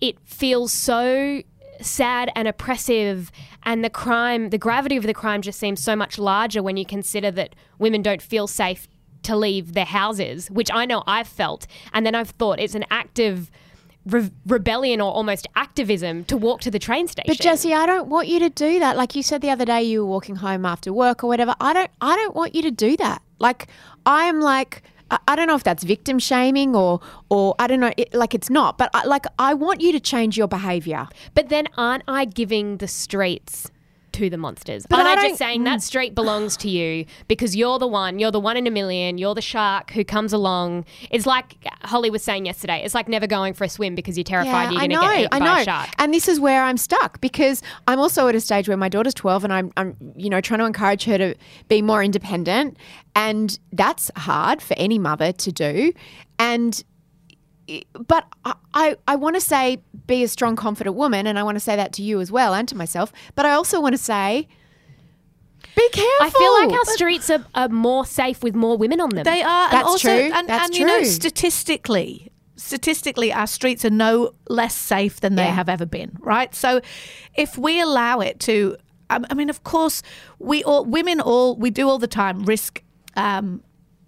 it 0.00 0.18
feels 0.24 0.72
so 0.72 1.42
sad 1.80 2.30
and 2.34 2.46
oppressive. 2.48 3.30
And 3.62 3.82
the 3.82 3.90
crime, 3.90 4.50
the 4.50 4.58
gravity 4.58 4.96
of 4.96 5.04
the 5.04 5.14
crime, 5.14 5.40
just 5.40 5.58
seems 5.58 5.82
so 5.82 5.96
much 5.96 6.18
larger 6.18 6.62
when 6.62 6.76
you 6.76 6.84
consider 6.84 7.30
that 7.32 7.54
women 7.78 8.02
don't 8.02 8.22
feel 8.22 8.46
safe 8.46 8.86
to 9.22 9.36
leave 9.36 9.72
their 9.72 9.86
houses, 9.86 10.50
which 10.50 10.70
I 10.72 10.84
know 10.84 11.02
I've 11.06 11.28
felt. 11.28 11.66
And 11.92 12.04
then 12.04 12.14
I've 12.14 12.30
thought 12.30 12.60
it's 12.60 12.74
an 12.74 12.84
act 12.90 13.18
of 13.18 13.50
re- 14.06 14.30
rebellion 14.46 15.00
or 15.00 15.12
almost 15.12 15.46
activism 15.56 16.24
to 16.24 16.36
walk 16.36 16.60
to 16.62 16.70
the 16.70 16.78
train 16.78 17.08
station. 17.08 17.24
But 17.28 17.38
Jessie, 17.38 17.74
I 17.74 17.86
don't 17.86 18.08
want 18.08 18.28
you 18.28 18.38
to 18.40 18.50
do 18.50 18.78
that. 18.80 18.96
Like 18.96 19.14
you 19.14 19.22
said 19.22 19.40
the 19.40 19.50
other 19.50 19.64
day, 19.64 19.82
you 19.82 20.00
were 20.04 20.10
walking 20.10 20.36
home 20.36 20.64
after 20.64 20.92
work 20.92 21.24
or 21.24 21.28
whatever. 21.28 21.54
I 21.60 21.72
don't. 21.72 21.90
I 22.00 22.16
don't 22.16 22.34
want 22.34 22.54
you 22.54 22.62
to 22.62 22.70
do 22.70 22.96
that. 22.98 23.22
Like 23.38 23.68
I 24.06 24.24
am 24.24 24.40
like. 24.40 24.82
I- 25.10 25.18
I 25.28 25.36
don't 25.36 25.46
know 25.48 25.54
if 25.54 25.62
that's 25.64 25.84
victim 25.84 26.18
shaming 26.18 26.74
or, 26.74 26.98
or 27.28 27.54
I 27.58 27.66
don't 27.66 27.78
know, 27.78 27.92
it, 27.98 28.14
like 28.14 28.34
it's 28.34 28.48
not, 28.48 28.78
but 28.78 28.88
I, 28.94 29.04
like 29.04 29.26
I 29.38 29.52
want 29.52 29.82
you 29.82 29.92
to 29.92 30.00
change 30.00 30.38
your 30.38 30.48
behavior. 30.48 31.06
But 31.34 31.50
then 31.50 31.68
aren't 31.76 32.04
I 32.08 32.24
giving 32.24 32.78
the 32.78 32.88
streets 32.88 33.70
to 34.14 34.30
the 34.30 34.38
monsters? 34.38 34.86
But 34.88 35.00
aren't 35.00 35.08
I 35.08 35.12
I, 35.12 35.14
don't- 35.16 35.24
just 35.30 35.38
saying 35.38 35.60
hmm. 35.60 35.64
that 35.64 35.82
street 35.82 36.14
belongs 36.14 36.56
to 36.58 36.68
you 36.68 37.06
because 37.28 37.54
you're 37.54 37.78
the 37.78 37.86
one, 37.86 38.18
you're 38.18 38.30
the 38.30 38.40
one 38.40 38.56
in 38.56 38.66
a 38.66 38.70
million, 38.70 39.18
you're 39.18 39.34
the 39.34 39.42
shark 39.42 39.90
who 39.90 40.04
comes 40.04 40.32
along. 40.32 40.84
It's 41.10 41.26
like 41.26 41.56
Holly 41.82 42.10
was 42.10 42.22
saying 42.22 42.46
yesterday, 42.46 42.82
it's 42.84 42.94
like 42.94 43.08
never 43.08 43.26
going 43.26 43.54
for 43.54 43.64
a 43.64 43.68
swim 43.68 43.94
because 43.94 44.16
you're 44.16 44.24
terrified 44.24 44.72
you're 44.72 44.80
going 44.80 44.90
to 44.90 44.96
get 44.96 45.20
eaten 45.20 45.28
I 45.32 45.38
by 45.38 45.44
know. 45.44 45.60
a 45.60 45.64
shark. 45.64 45.90
And 45.98 46.12
this 46.12 46.28
is 46.28 46.40
where 46.40 46.64
I'm 46.64 46.76
stuck 46.76 47.20
because 47.20 47.62
I'm 47.86 47.98
also 47.98 48.28
at 48.28 48.34
a 48.34 48.40
stage 48.40 48.68
where 48.68 48.76
my 48.76 48.88
daughter's 48.88 49.14
12 49.14 49.44
and 49.44 49.52
I'm, 49.52 49.72
I'm, 49.76 49.96
you 50.16 50.30
know, 50.30 50.40
trying 50.40 50.60
to 50.60 50.66
encourage 50.66 51.04
her 51.04 51.18
to 51.18 51.34
be 51.68 51.82
more 51.82 52.02
independent. 52.02 52.76
And 53.16 53.58
that's 53.72 54.10
hard 54.16 54.60
for 54.60 54.74
any 54.76 54.98
mother 54.98 55.32
to 55.32 55.52
do. 55.52 55.92
And, 56.38 56.82
but 58.06 58.26
I, 58.44 58.54
I, 58.74 58.96
I 59.08 59.16
want 59.16 59.36
to 59.36 59.40
say 59.40 59.82
be 60.06 60.22
a 60.22 60.28
strong, 60.28 60.56
confident 60.56 60.96
woman. 60.96 61.26
And 61.26 61.38
I 61.38 61.42
want 61.42 61.56
to 61.56 61.60
say 61.60 61.76
that 61.76 61.92
to 61.94 62.02
you 62.02 62.20
as 62.20 62.30
well 62.30 62.54
and 62.54 62.68
to 62.68 62.76
myself. 62.76 63.12
But 63.34 63.46
I 63.46 63.52
also 63.52 63.80
want 63.80 63.94
to 63.94 64.02
say, 64.02 64.48
be 65.76 65.88
careful. 65.90 66.26
I 66.26 66.30
feel 66.30 66.52
like 66.52 66.72
our 66.78 66.84
streets 66.94 67.30
are, 67.30 67.44
are 67.54 67.68
more 67.68 68.04
safe 68.06 68.42
with 68.42 68.54
more 68.54 68.76
women 68.76 69.00
on 69.00 69.08
them. 69.10 69.24
They 69.24 69.42
are, 69.42 69.64
and 69.64 69.72
That's 69.72 69.88
also, 69.88 70.08
true. 70.08 70.30
and, 70.32 70.48
That's 70.48 70.66
and 70.66 70.76
you 70.76 70.86
know, 70.86 70.98
true. 70.98 71.06
statistically, 71.06 72.30
statistically, 72.56 73.32
our 73.32 73.46
streets 73.46 73.84
are 73.84 73.90
no 73.90 74.34
less 74.48 74.76
safe 74.76 75.20
than 75.20 75.34
they 75.34 75.44
Yeah. 75.44 75.50
have 75.54 75.68
ever 75.68 75.86
been. 75.86 76.16
Right. 76.20 76.54
So, 76.54 76.80
if 77.34 77.58
we 77.58 77.80
allow 77.80 78.20
it 78.20 78.38
to, 78.40 78.76
I 79.10 79.20
I 79.30 79.34
mean, 79.34 79.50
of 79.50 79.64
course, 79.64 80.02
we 80.38 80.62
all 80.62 80.84
women 80.84 81.20
all 81.20 81.56
we 81.56 81.70
do 81.70 81.88
all 81.88 81.98
the 81.98 82.06
time 82.06 82.44
risk. 82.44 82.82
Um, 83.16 83.62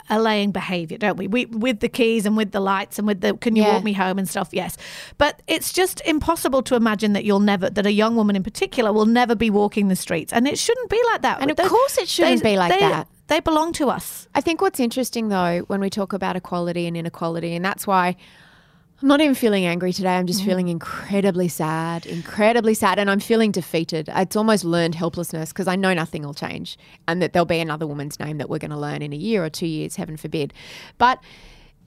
allaying 0.08 0.50
behavior 0.52 0.98
don't 0.98 1.16
we? 1.16 1.26
we 1.26 1.46
with 1.46 1.80
the 1.80 1.88
keys 1.88 2.26
and 2.26 2.36
with 2.36 2.52
the 2.52 2.60
lights 2.60 2.98
and 2.98 3.06
with 3.06 3.20
the 3.20 3.34
can 3.38 3.56
you 3.56 3.62
Yeah. 3.62 3.74
walk 3.74 3.84
me 3.84 3.92
home 3.92 4.18
and 4.18 4.28
stuff 4.28 4.48
yes 4.52 4.76
but 5.18 5.42
it's 5.46 5.72
just 5.72 6.00
impossible 6.06 6.62
to 6.62 6.74
imagine 6.76 7.12
that 7.14 7.24
you'll 7.24 7.40
never 7.40 7.68
that 7.70 7.86
a 7.86 7.92
young 7.92 8.16
woman 8.16 8.36
in 8.36 8.42
particular 8.42 8.92
will 8.92 9.06
never 9.06 9.34
be 9.34 9.50
walking 9.50 9.88
the 9.88 9.96
streets 9.96 10.32
and 10.32 10.46
it 10.46 10.58
shouldn't 10.58 10.90
be 10.90 11.00
like 11.12 11.22
that 11.22 11.40
And 11.40 11.50
of 11.50 11.56
They- 11.56 11.66
course 11.66 11.98
it 11.98 12.08
shouldn't 12.08 12.42
they- 12.42 12.52
be 12.52 12.56
like 12.58 12.72
they- 12.72 12.80
that. 12.80 13.08
they 13.28 13.40
belong 13.40 13.72
to 13.74 13.90
us 13.90 14.28
I 14.34 14.40
think 14.40 14.60
what's 14.60 14.78
interesting 14.80 15.28
though, 15.28 15.64
when 15.66 15.80
we 15.80 15.90
talk 15.90 16.12
about 16.12 16.36
equality 16.36 16.86
and 16.86 16.96
inequality, 16.96 17.54
and 17.56 17.64
that's 17.64 17.86
why 17.86 18.16
I'm 19.02 19.08
not 19.08 19.20
even 19.20 19.34
feeling 19.34 19.66
angry 19.66 19.92
today. 19.92 20.16
I'm 20.16 20.26
just 20.26 20.40
mm-hmm. 20.40 20.48
feeling 20.48 20.68
incredibly 20.68 21.48
sad, 21.48 22.06
incredibly 22.06 22.72
sad, 22.72 22.98
and 22.98 23.10
I'm 23.10 23.20
feeling 23.20 23.50
defeated. 23.50 24.08
It's 24.10 24.36
almost 24.36 24.64
learned 24.64 24.94
helplessness 24.94 25.50
because 25.50 25.68
I 25.68 25.76
know 25.76 25.92
nothing 25.92 26.22
will 26.22 26.32
change 26.32 26.78
and 27.06 27.20
that 27.20 27.34
there'll 27.34 27.44
be 27.44 27.60
another 27.60 27.86
woman's 27.86 28.18
name 28.18 28.38
that 28.38 28.48
we're 28.48 28.58
going 28.58 28.70
to 28.70 28.78
learn 28.78 29.02
in 29.02 29.12
a 29.12 29.16
year 29.16 29.44
or 29.44 29.50
two 29.50 29.66
years, 29.66 29.96
heaven 29.96 30.16
forbid. 30.16 30.54
But 30.96 31.22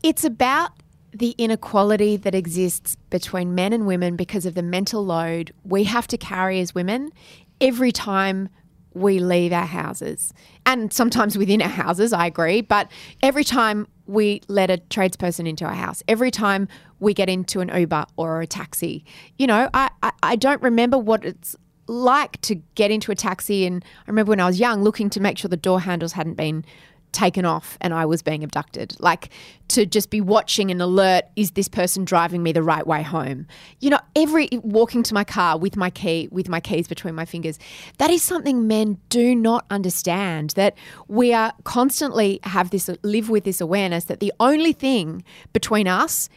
it's 0.04 0.24
about 0.24 0.72
the 1.12 1.32
inequality 1.40 2.16
that 2.16 2.36
exists 2.36 2.96
between 3.10 3.56
men 3.56 3.74
and 3.74 3.88
women 3.88 4.16
because 4.16 4.46
of 4.46 4.54
the 4.54 4.62
mental 4.62 5.04
load 5.04 5.52
we 5.64 5.86
have 5.86 6.06
to 6.08 6.18
carry 6.18 6.60
as 6.60 6.76
women 6.76 7.12
every 7.60 7.92
time 7.92 8.50
we 8.94 9.20
leave 9.20 9.52
our 9.52 9.66
houses. 9.66 10.32
And 10.66 10.94
sometimes 10.94 11.38
within 11.38 11.62
our 11.62 11.70
houses, 11.70 12.14
I 12.14 12.28
agree, 12.28 12.62
but 12.62 12.92
every 13.24 13.44
time 13.44 13.88
we 14.06 14.42
let 14.48 14.70
a 14.70 14.78
tradesperson 14.90 15.48
into 15.48 15.66
our 15.66 15.74
house, 15.74 16.04
every 16.08 16.32
time 16.32 16.68
we 17.00 17.14
get 17.14 17.30
into 17.30 17.60
an 17.62 17.70
Uber 17.74 18.06
or 18.18 18.42
a 18.42 18.48
taxi, 18.48 19.06
you 19.38 19.48
know, 19.48 19.70
I, 19.74 19.90
I, 20.04 20.12
I 20.24 20.36
don't 20.36 20.62
remember 20.62 20.98
what 20.98 21.26
it's 21.26 21.56
like 21.88 22.40
to 22.42 22.56
get 22.76 22.92
into 22.92 23.12
a 23.12 23.16
taxi. 23.16 23.66
And 23.66 23.84
I 23.84 24.10
remember 24.10 24.30
when 24.30 24.40
I 24.40 24.46
was 24.46 24.60
young 24.60 24.84
looking 24.84 25.10
to 25.12 25.20
make 25.20 25.38
sure 25.38 25.50
the 25.50 25.58
door 25.58 25.80
handles 25.80 26.14
hadn't 26.14 26.36
been 26.36 26.64
taken 27.12 27.44
off 27.44 27.78
and 27.82 27.94
I 27.94 28.06
was 28.06 28.22
being 28.22 28.44
abducted. 28.44 28.96
Like 29.00 29.30
to 29.70 29.86
just 29.86 30.10
be 30.10 30.22
watching 30.22 30.70
and 30.70 30.82
alert, 30.82 31.26
is 31.36 31.52
this 31.52 31.68
person 31.68 32.06
driving 32.06 32.44
me 32.44 32.52
the 32.52 32.64
right 32.64 32.86
way 32.86 33.02
home? 33.02 33.48
You 33.80 33.92
know, 33.92 34.00
every 34.16 34.50
walking 34.64 35.04
to 35.04 35.14
my 35.14 35.24
car 35.24 35.58
with 35.58 35.76
my 35.76 35.90
key, 35.90 36.28
with 36.32 36.50
my 36.50 36.60
keys 36.60 36.88
between 36.88 37.16
my 37.16 37.26
fingers, 37.26 37.58
that 37.98 38.10
is 38.10 38.22
something 38.22 38.68
men 38.68 39.00
do 39.10 39.36
not 39.36 39.66
understand. 39.70 40.52
That 40.52 40.76
we 41.08 41.34
are 41.34 41.54
constantly 41.64 42.40
have 42.44 42.70
this 42.70 42.90
live 43.04 43.30
with 43.30 43.44
this 43.44 43.62
awareness 43.62 44.06
that 44.06 44.20
the 44.20 44.34
only 44.40 44.74
thing 44.74 45.24
between 45.54 45.88
us 45.88 46.30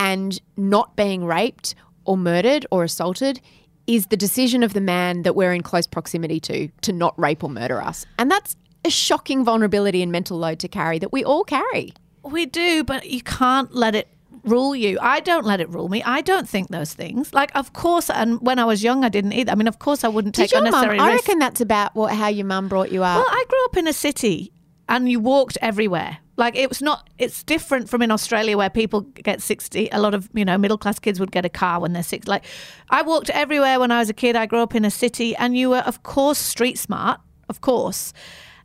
and 0.00 0.40
not 0.56 0.96
being 0.96 1.24
raped 1.24 1.74
or 2.04 2.16
murdered 2.16 2.66
or 2.70 2.82
assaulted 2.82 3.40
is 3.86 4.06
the 4.06 4.16
decision 4.16 4.62
of 4.62 4.72
the 4.72 4.80
man 4.80 5.22
that 5.22 5.36
we're 5.36 5.52
in 5.52 5.62
close 5.62 5.86
proximity 5.86 6.40
to 6.40 6.68
to 6.80 6.92
not 6.92 7.16
rape 7.18 7.44
or 7.44 7.50
murder 7.50 7.80
us. 7.80 8.06
And 8.18 8.30
that's 8.30 8.56
a 8.84 8.90
shocking 8.90 9.44
vulnerability 9.44 10.02
and 10.02 10.10
mental 10.10 10.38
load 10.38 10.58
to 10.60 10.68
carry 10.68 10.98
that 10.98 11.12
we 11.12 11.22
all 11.22 11.44
carry. 11.44 11.92
We 12.22 12.46
do, 12.46 12.82
but 12.82 13.06
you 13.10 13.22
can't 13.22 13.74
let 13.74 13.94
it 13.94 14.08
rule 14.42 14.74
you. 14.74 14.98
I 15.02 15.20
don't 15.20 15.44
let 15.44 15.60
it 15.60 15.68
rule 15.68 15.88
me. 15.88 16.02
I 16.02 16.22
don't 16.22 16.48
think 16.48 16.68
those 16.68 16.94
things. 16.94 17.34
Like, 17.34 17.50
of 17.54 17.74
course, 17.74 18.08
and 18.08 18.40
when 18.40 18.58
I 18.58 18.64
was 18.64 18.82
young, 18.82 19.04
I 19.04 19.10
didn't 19.10 19.34
either. 19.34 19.52
I 19.52 19.54
mean, 19.54 19.68
of 19.68 19.78
course, 19.78 20.02
I 20.02 20.08
wouldn't 20.08 20.34
Did 20.34 20.48
take 20.48 20.52
your 20.52 20.62
mum? 20.62 20.74
I 20.74 21.12
risks. 21.12 21.28
reckon 21.28 21.38
that's 21.38 21.60
about 21.60 21.94
what 21.94 22.14
how 22.14 22.28
your 22.28 22.46
mum 22.46 22.68
brought 22.68 22.90
you 22.90 23.02
up. 23.02 23.18
Well, 23.18 23.28
I 23.28 23.44
grew 23.48 23.64
up 23.66 23.76
in 23.76 23.86
a 23.86 23.92
city 23.92 24.52
and 24.88 25.10
you 25.10 25.20
walked 25.20 25.58
everywhere. 25.60 26.18
Like 26.40 26.56
it 26.56 26.68
was 26.68 26.80
not 26.82 27.08
it's 27.18 27.42
different 27.44 27.88
from 27.88 28.02
in 28.02 28.10
Australia 28.10 28.56
where 28.56 28.70
people 28.70 29.02
get 29.02 29.40
60 29.42 29.88
a 29.92 30.00
lot 30.00 30.14
of, 30.14 30.28
you 30.34 30.44
know, 30.44 30.56
middle 30.58 30.78
class 30.78 30.98
kids 30.98 31.20
would 31.20 31.30
get 31.30 31.44
a 31.44 31.48
car 31.48 31.78
when 31.80 31.92
they're 31.92 32.02
6 32.02 32.26
like 32.26 32.44
I 32.88 33.02
walked 33.02 33.30
everywhere 33.30 33.78
when 33.78 33.92
I 33.92 33.98
was 34.00 34.08
a 34.08 34.14
kid. 34.14 34.34
I 34.36 34.46
grew 34.46 34.60
up 34.60 34.74
in 34.74 34.84
a 34.84 34.90
city 34.90 35.36
and 35.36 35.56
you 35.56 35.70
were 35.70 35.84
of 35.90 36.02
course 36.02 36.38
street 36.38 36.78
smart, 36.78 37.20
of 37.48 37.60
course. 37.60 38.12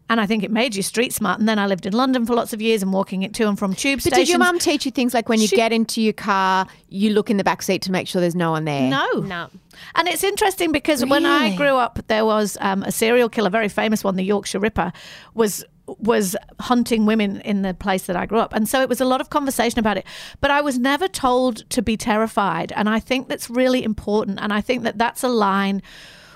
And 0.08 0.22
I 0.22 0.28
think 0.28 0.44
it 0.44 0.52
made 0.52 0.76
you 0.76 0.84
street 0.84 1.14
smart. 1.14 1.40
And 1.40 1.50
then 1.50 1.58
I 1.58 1.66
lived 1.66 1.88
in 1.88 1.94
London 1.94 2.28
for 2.28 2.36
lots 2.36 2.54
of 2.54 2.62
years 2.62 2.84
and 2.84 2.94
walking 2.94 3.24
it 3.24 3.34
to 3.34 3.48
and 3.50 3.58
from 3.58 3.74
tube 3.74 3.98
but 3.98 4.04
stations. 4.04 4.28
did 4.28 4.30
your 4.30 4.38
mum 4.38 4.60
teach 4.60 4.86
you 4.86 4.92
things 4.92 5.16
like 5.16 5.28
when 5.30 5.42
you 5.42 5.48
She- 5.48 5.56
get 5.56 5.74
into 5.74 6.00
your 6.00 6.14
car, 6.14 6.68
you 6.90 7.10
look 7.10 7.32
in 7.32 7.38
the 7.38 7.44
back 7.44 7.64
seat 7.64 7.82
to 7.82 7.92
make 7.92 8.08
sure 8.08 8.22
there's 8.22 8.36
no 8.36 8.52
one 8.52 8.66
there? 8.66 8.88
No. 8.88 9.08
No. 9.22 9.50
And 9.96 10.08
it's 10.08 10.24
interesting 10.24 10.72
because 10.72 11.04
when 11.04 11.26
I 11.26 11.56
grew 11.56 11.76
up, 11.76 12.00
there 12.08 12.24
was 12.24 12.56
um, 12.62 12.84
a 12.84 12.92
serial 12.92 13.30
killer, 13.30 13.50
very 13.50 13.68
famous 13.68 14.04
one, 14.04 14.16
the 14.16 14.24
Yorkshire 14.24 14.60
Ripper, 14.60 14.94
was 15.34 15.66
was 15.88 16.36
hunting 16.60 17.06
women 17.06 17.41
in 17.41 17.62
the 17.62 17.74
place 17.74 18.08
that 18.08 18.15
I 18.15 18.26
grew 18.26 18.39
up. 18.39 18.54
And 18.54 18.67
so 18.67 18.82
it 18.82 18.89
was 18.89 19.02
a 19.02 19.06
lot 19.06 19.21
of 19.21 19.30
conversation 19.30 19.80
about 19.80 19.98
it. 19.98 20.06
But 20.41 20.52
I 20.52 20.62
was 20.62 20.80
never 20.80 21.08
told 21.08 21.69
to 21.69 21.82
be 21.82 21.95
terrified. 21.95 22.71
And 22.76 22.89
I 22.89 23.00
think 23.00 23.28
that's 23.28 23.50
really 23.50 23.84
important. 23.84 24.39
And 24.41 24.52
I 24.52 24.62
think 24.62 24.84
that 24.84 24.98
that's 24.98 25.24
a 25.24 25.28
line 25.28 25.82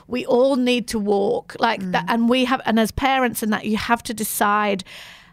we 0.09 0.25
all 0.25 0.55
need 0.55 0.87
to 0.87 0.97
walk 0.97 1.55
like 1.59 1.81
that 1.91 2.03
and 2.07 2.27
we 2.27 2.43
have 2.43 2.59
and 2.65 2.79
as 2.79 2.91
parents 2.91 3.43
and 3.43 3.53
that 3.53 3.65
you 3.65 3.77
have 3.77 4.01
to 4.01 4.11
decide 4.11 4.83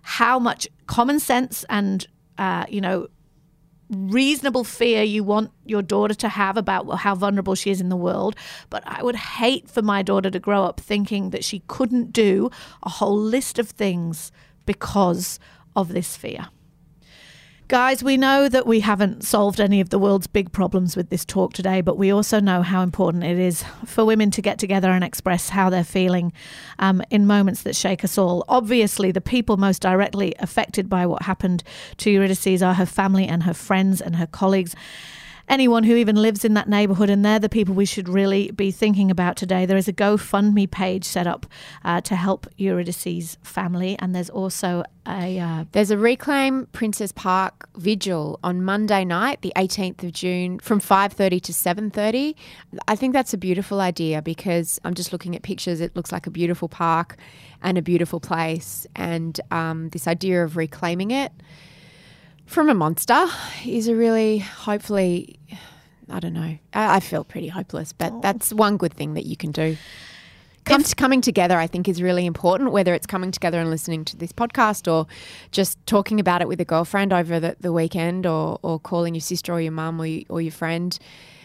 how 0.02 0.38
much 0.38 0.68
common 0.86 1.18
sense 1.18 1.64
and 1.70 2.06
uh, 2.36 2.66
you 2.68 2.80
know 2.80 3.08
reasonable 3.90 4.64
fear 4.64 5.02
you 5.02 5.22
want 5.22 5.50
your 5.64 5.82
daughter 5.82 6.14
to 6.14 6.28
have 6.28 6.56
about 6.56 6.88
how 6.98 7.14
vulnerable 7.14 7.54
she 7.54 7.70
is 7.70 7.80
in 7.80 7.88
the 7.88 7.96
world. 7.96 8.36
But 8.70 8.82
I 8.86 9.02
would 9.02 9.16
hate 9.16 9.70
for 9.70 9.82
my 9.82 10.02
daughter 10.02 10.30
to 10.30 10.38
grow 10.38 10.64
up 10.64 10.80
thinking 10.80 11.30
that 11.30 11.44
she 11.44 11.62
couldn't 11.68 12.12
do 12.12 12.50
a 12.82 12.90
whole 12.90 13.18
list 13.18 13.58
of 13.58 13.68
things 13.68 14.32
because 14.64 15.38
of 15.74 15.88
this 15.88 16.16
fear. 16.16 16.48
Guys, 17.68 18.00
we 18.00 18.16
know 18.16 18.48
that 18.48 18.64
we 18.64 18.78
haven't 18.78 19.24
solved 19.24 19.58
any 19.58 19.80
of 19.80 19.90
the 19.90 19.98
world's 19.98 20.28
big 20.28 20.52
problems 20.52 20.96
with 20.96 21.10
this 21.10 21.24
talk 21.24 21.52
today, 21.52 21.80
but 21.80 21.98
we 21.98 22.12
also 22.12 22.38
know 22.38 22.62
how 22.62 22.80
important 22.80 23.24
it 23.24 23.40
is 23.40 23.64
for 23.84 24.04
women 24.04 24.30
to 24.30 24.40
get 24.40 24.56
together 24.60 24.88
and 24.92 25.02
express 25.02 25.48
how 25.48 25.68
they're 25.68 25.82
feeling 25.82 26.32
um, 26.78 27.02
in 27.10 27.26
moments 27.26 27.64
that 27.64 27.74
shake 27.74 28.04
us 28.04 28.16
all. 28.16 28.44
Obviously, 28.48 29.10
the 29.10 29.20
people 29.20 29.56
most 29.56 29.82
directly 29.82 30.32
affected 30.38 30.88
by 30.88 31.06
what 31.06 31.22
happened 31.22 31.64
to 31.96 32.08
Eurydice 32.08 32.62
are 32.62 32.74
her 32.74 32.86
family 32.86 33.26
and 33.26 33.42
her 33.42 33.54
friends 33.54 34.00
and 34.00 34.14
her 34.14 34.28
colleagues 34.28 34.76
anyone 35.48 35.84
who 35.84 35.96
even 35.96 36.16
lives 36.16 36.44
in 36.44 36.54
that 36.54 36.68
neighborhood, 36.68 37.10
and 37.10 37.24
they're 37.24 37.38
the 37.38 37.48
people 37.48 37.74
we 37.74 37.84
should 37.84 38.08
really 38.08 38.50
be 38.50 38.70
thinking 38.70 39.10
about 39.10 39.36
today. 39.36 39.66
There 39.66 39.76
is 39.76 39.88
a 39.88 39.92
GoFundMe 39.92 40.70
page 40.70 41.04
set 41.04 41.26
up 41.26 41.46
uh, 41.84 42.00
to 42.02 42.16
help 42.16 42.46
Eurydice's 42.56 43.38
family, 43.42 43.96
and 43.98 44.14
there's 44.14 44.30
also 44.30 44.84
a 45.06 45.38
uh, 45.38 45.64
There's 45.72 45.90
a 45.90 45.98
Reclaim 45.98 46.66
Princes 46.72 47.12
Park 47.12 47.68
vigil 47.76 48.40
on 48.42 48.62
Monday 48.62 49.04
night, 49.04 49.40
the 49.42 49.52
18th 49.56 50.02
of 50.02 50.12
June, 50.12 50.58
from 50.58 50.80
5:30 50.80 51.40
to 51.42 51.52
7:30. 51.52 52.34
I 52.88 52.96
think 52.96 53.12
that's 53.12 53.32
a 53.32 53.38
beautiful 53.38 53.80
idea 53.80 54.22
because 54.22 54.80
I'm 54.84 54.94
just 54.94 55.12
looking 55.12 55.36
at 55.36 55.42
pictures. 55.42 55.80
It 55.80 55.94
looks 55.94 56.10
like 56.10 56.26
a 56.26 56.30
beautiful 56.30 56.68
park 56.68 57.16
and 57.62 57.78
a 57.78 57.82
beautiful 57.82 58.20
place, 58.20 58.86
and 58.96 59.40
um, 59.50 59.90
this 59.90 60.08
idea 60.08 60.44
of 60.44 60.56
reclaiming 60.56 61.10
it 61.12 61.32
from 62.46 62.68
a 62.68 62.74
monster 62.74 63.26
is 63.64 63.88
a 63.88 63.94
really 63.94 64.38
hopefully. 64.38 65.38
I 66.08 66.20
don't 66.20 66.34
know. 66.34 66.56
I, 66.72 66.96
I 66.96 67.00
feel 67.00 67.24
pretty 67.24 67.48
hopeless, 67.48 67.92
but 67.92 68.12
oh. 68.12 68.20
that's 68.22 68.52
one 68.52 68.76
good 68.76 68.94
thing 68.94 69.14
that 69.14 69.26
you 69.26 69.36
can 69.36 69.50
do. 69.50 69.76
Come 70.64 70.82
coming 70.82 71.20
together, 71.20 71.58
I 71.58 71.66
think, 71.68 71.88
is 71.88 72.02
really 72.02 72.26
important, 72.26 72.72
whether 72.72 72.92
it's 72.92 73.06
coming 73.06 73.30
together 73.30 73.60
and 73.60 73.70
listening 73.70 74.04
to 74.06 74.16
this 74.16 74.32
podcast 74.32 74.92
or 74.92 75.06
just 75.52 75.78
talking 75.86 76.18
about 76.18 76.42
it 76.42 76.48
with 76.48 76.60
a 76.60 76.64
girlfriend 76.64 77.12
over 77.12 77.38
the, 77.38 77.56
the 77.60 77.72
weekend 77.72 78.26
or, 78.26 78.58
or 78.62 78.80
calling 78.80 79.14
your 79.14 79.20
sister 79.20 79.52
or 79.52 79.60
your 79.60 79.70
mum 79.70 80.00
or, 80.00 80.06
you, 80.06 80.24
or 80.28 80.40
your 80.40 80.52
friend. 80.52 80.98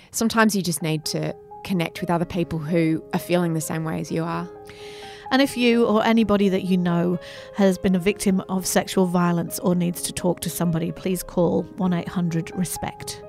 Sometimes 0.10 0.56
you 0.56 0.64
just 0.64 0.82
need 0.82 1.06
to 1.06 1.36
connect 1.64 2.02
with 2.02 2.10
other 2.10 2.26
people 2.26 2.58
who 2.58 3.04
are 3.14 3.20
feeling 3.20 3.54
the 3.54 3.62
same 3.62 3.84
way 3.84 4.00
as 4.00 4.12
you 4.12 4.24
are. 4.24 4.50
And 5.32 5.42
if 5.42 5.56
you 5.58 5.86
or 5.86 6.06
anybody 6.06 6.50
that 6.50 6.64
you 6.64 6.78
know 6.78 7.18
has 7.56 7.78
been 7.78 7.96
a 7.96 8.00
victim 8.00 8.42
of 8.50 8.68
sexual 8.68 9.06
violence 9.06 9.60
or 9.60 9.74
needs 9.74 10.02
to 10.04 10.14
talk 10.14 10.42
to 10.42 10.50
somebody, 10.50 10.92
please 10.92 11.24
call 11.24 11.64
1 11.78 11.94
800 11.94 12.52
RESPECT. 12.56 13.24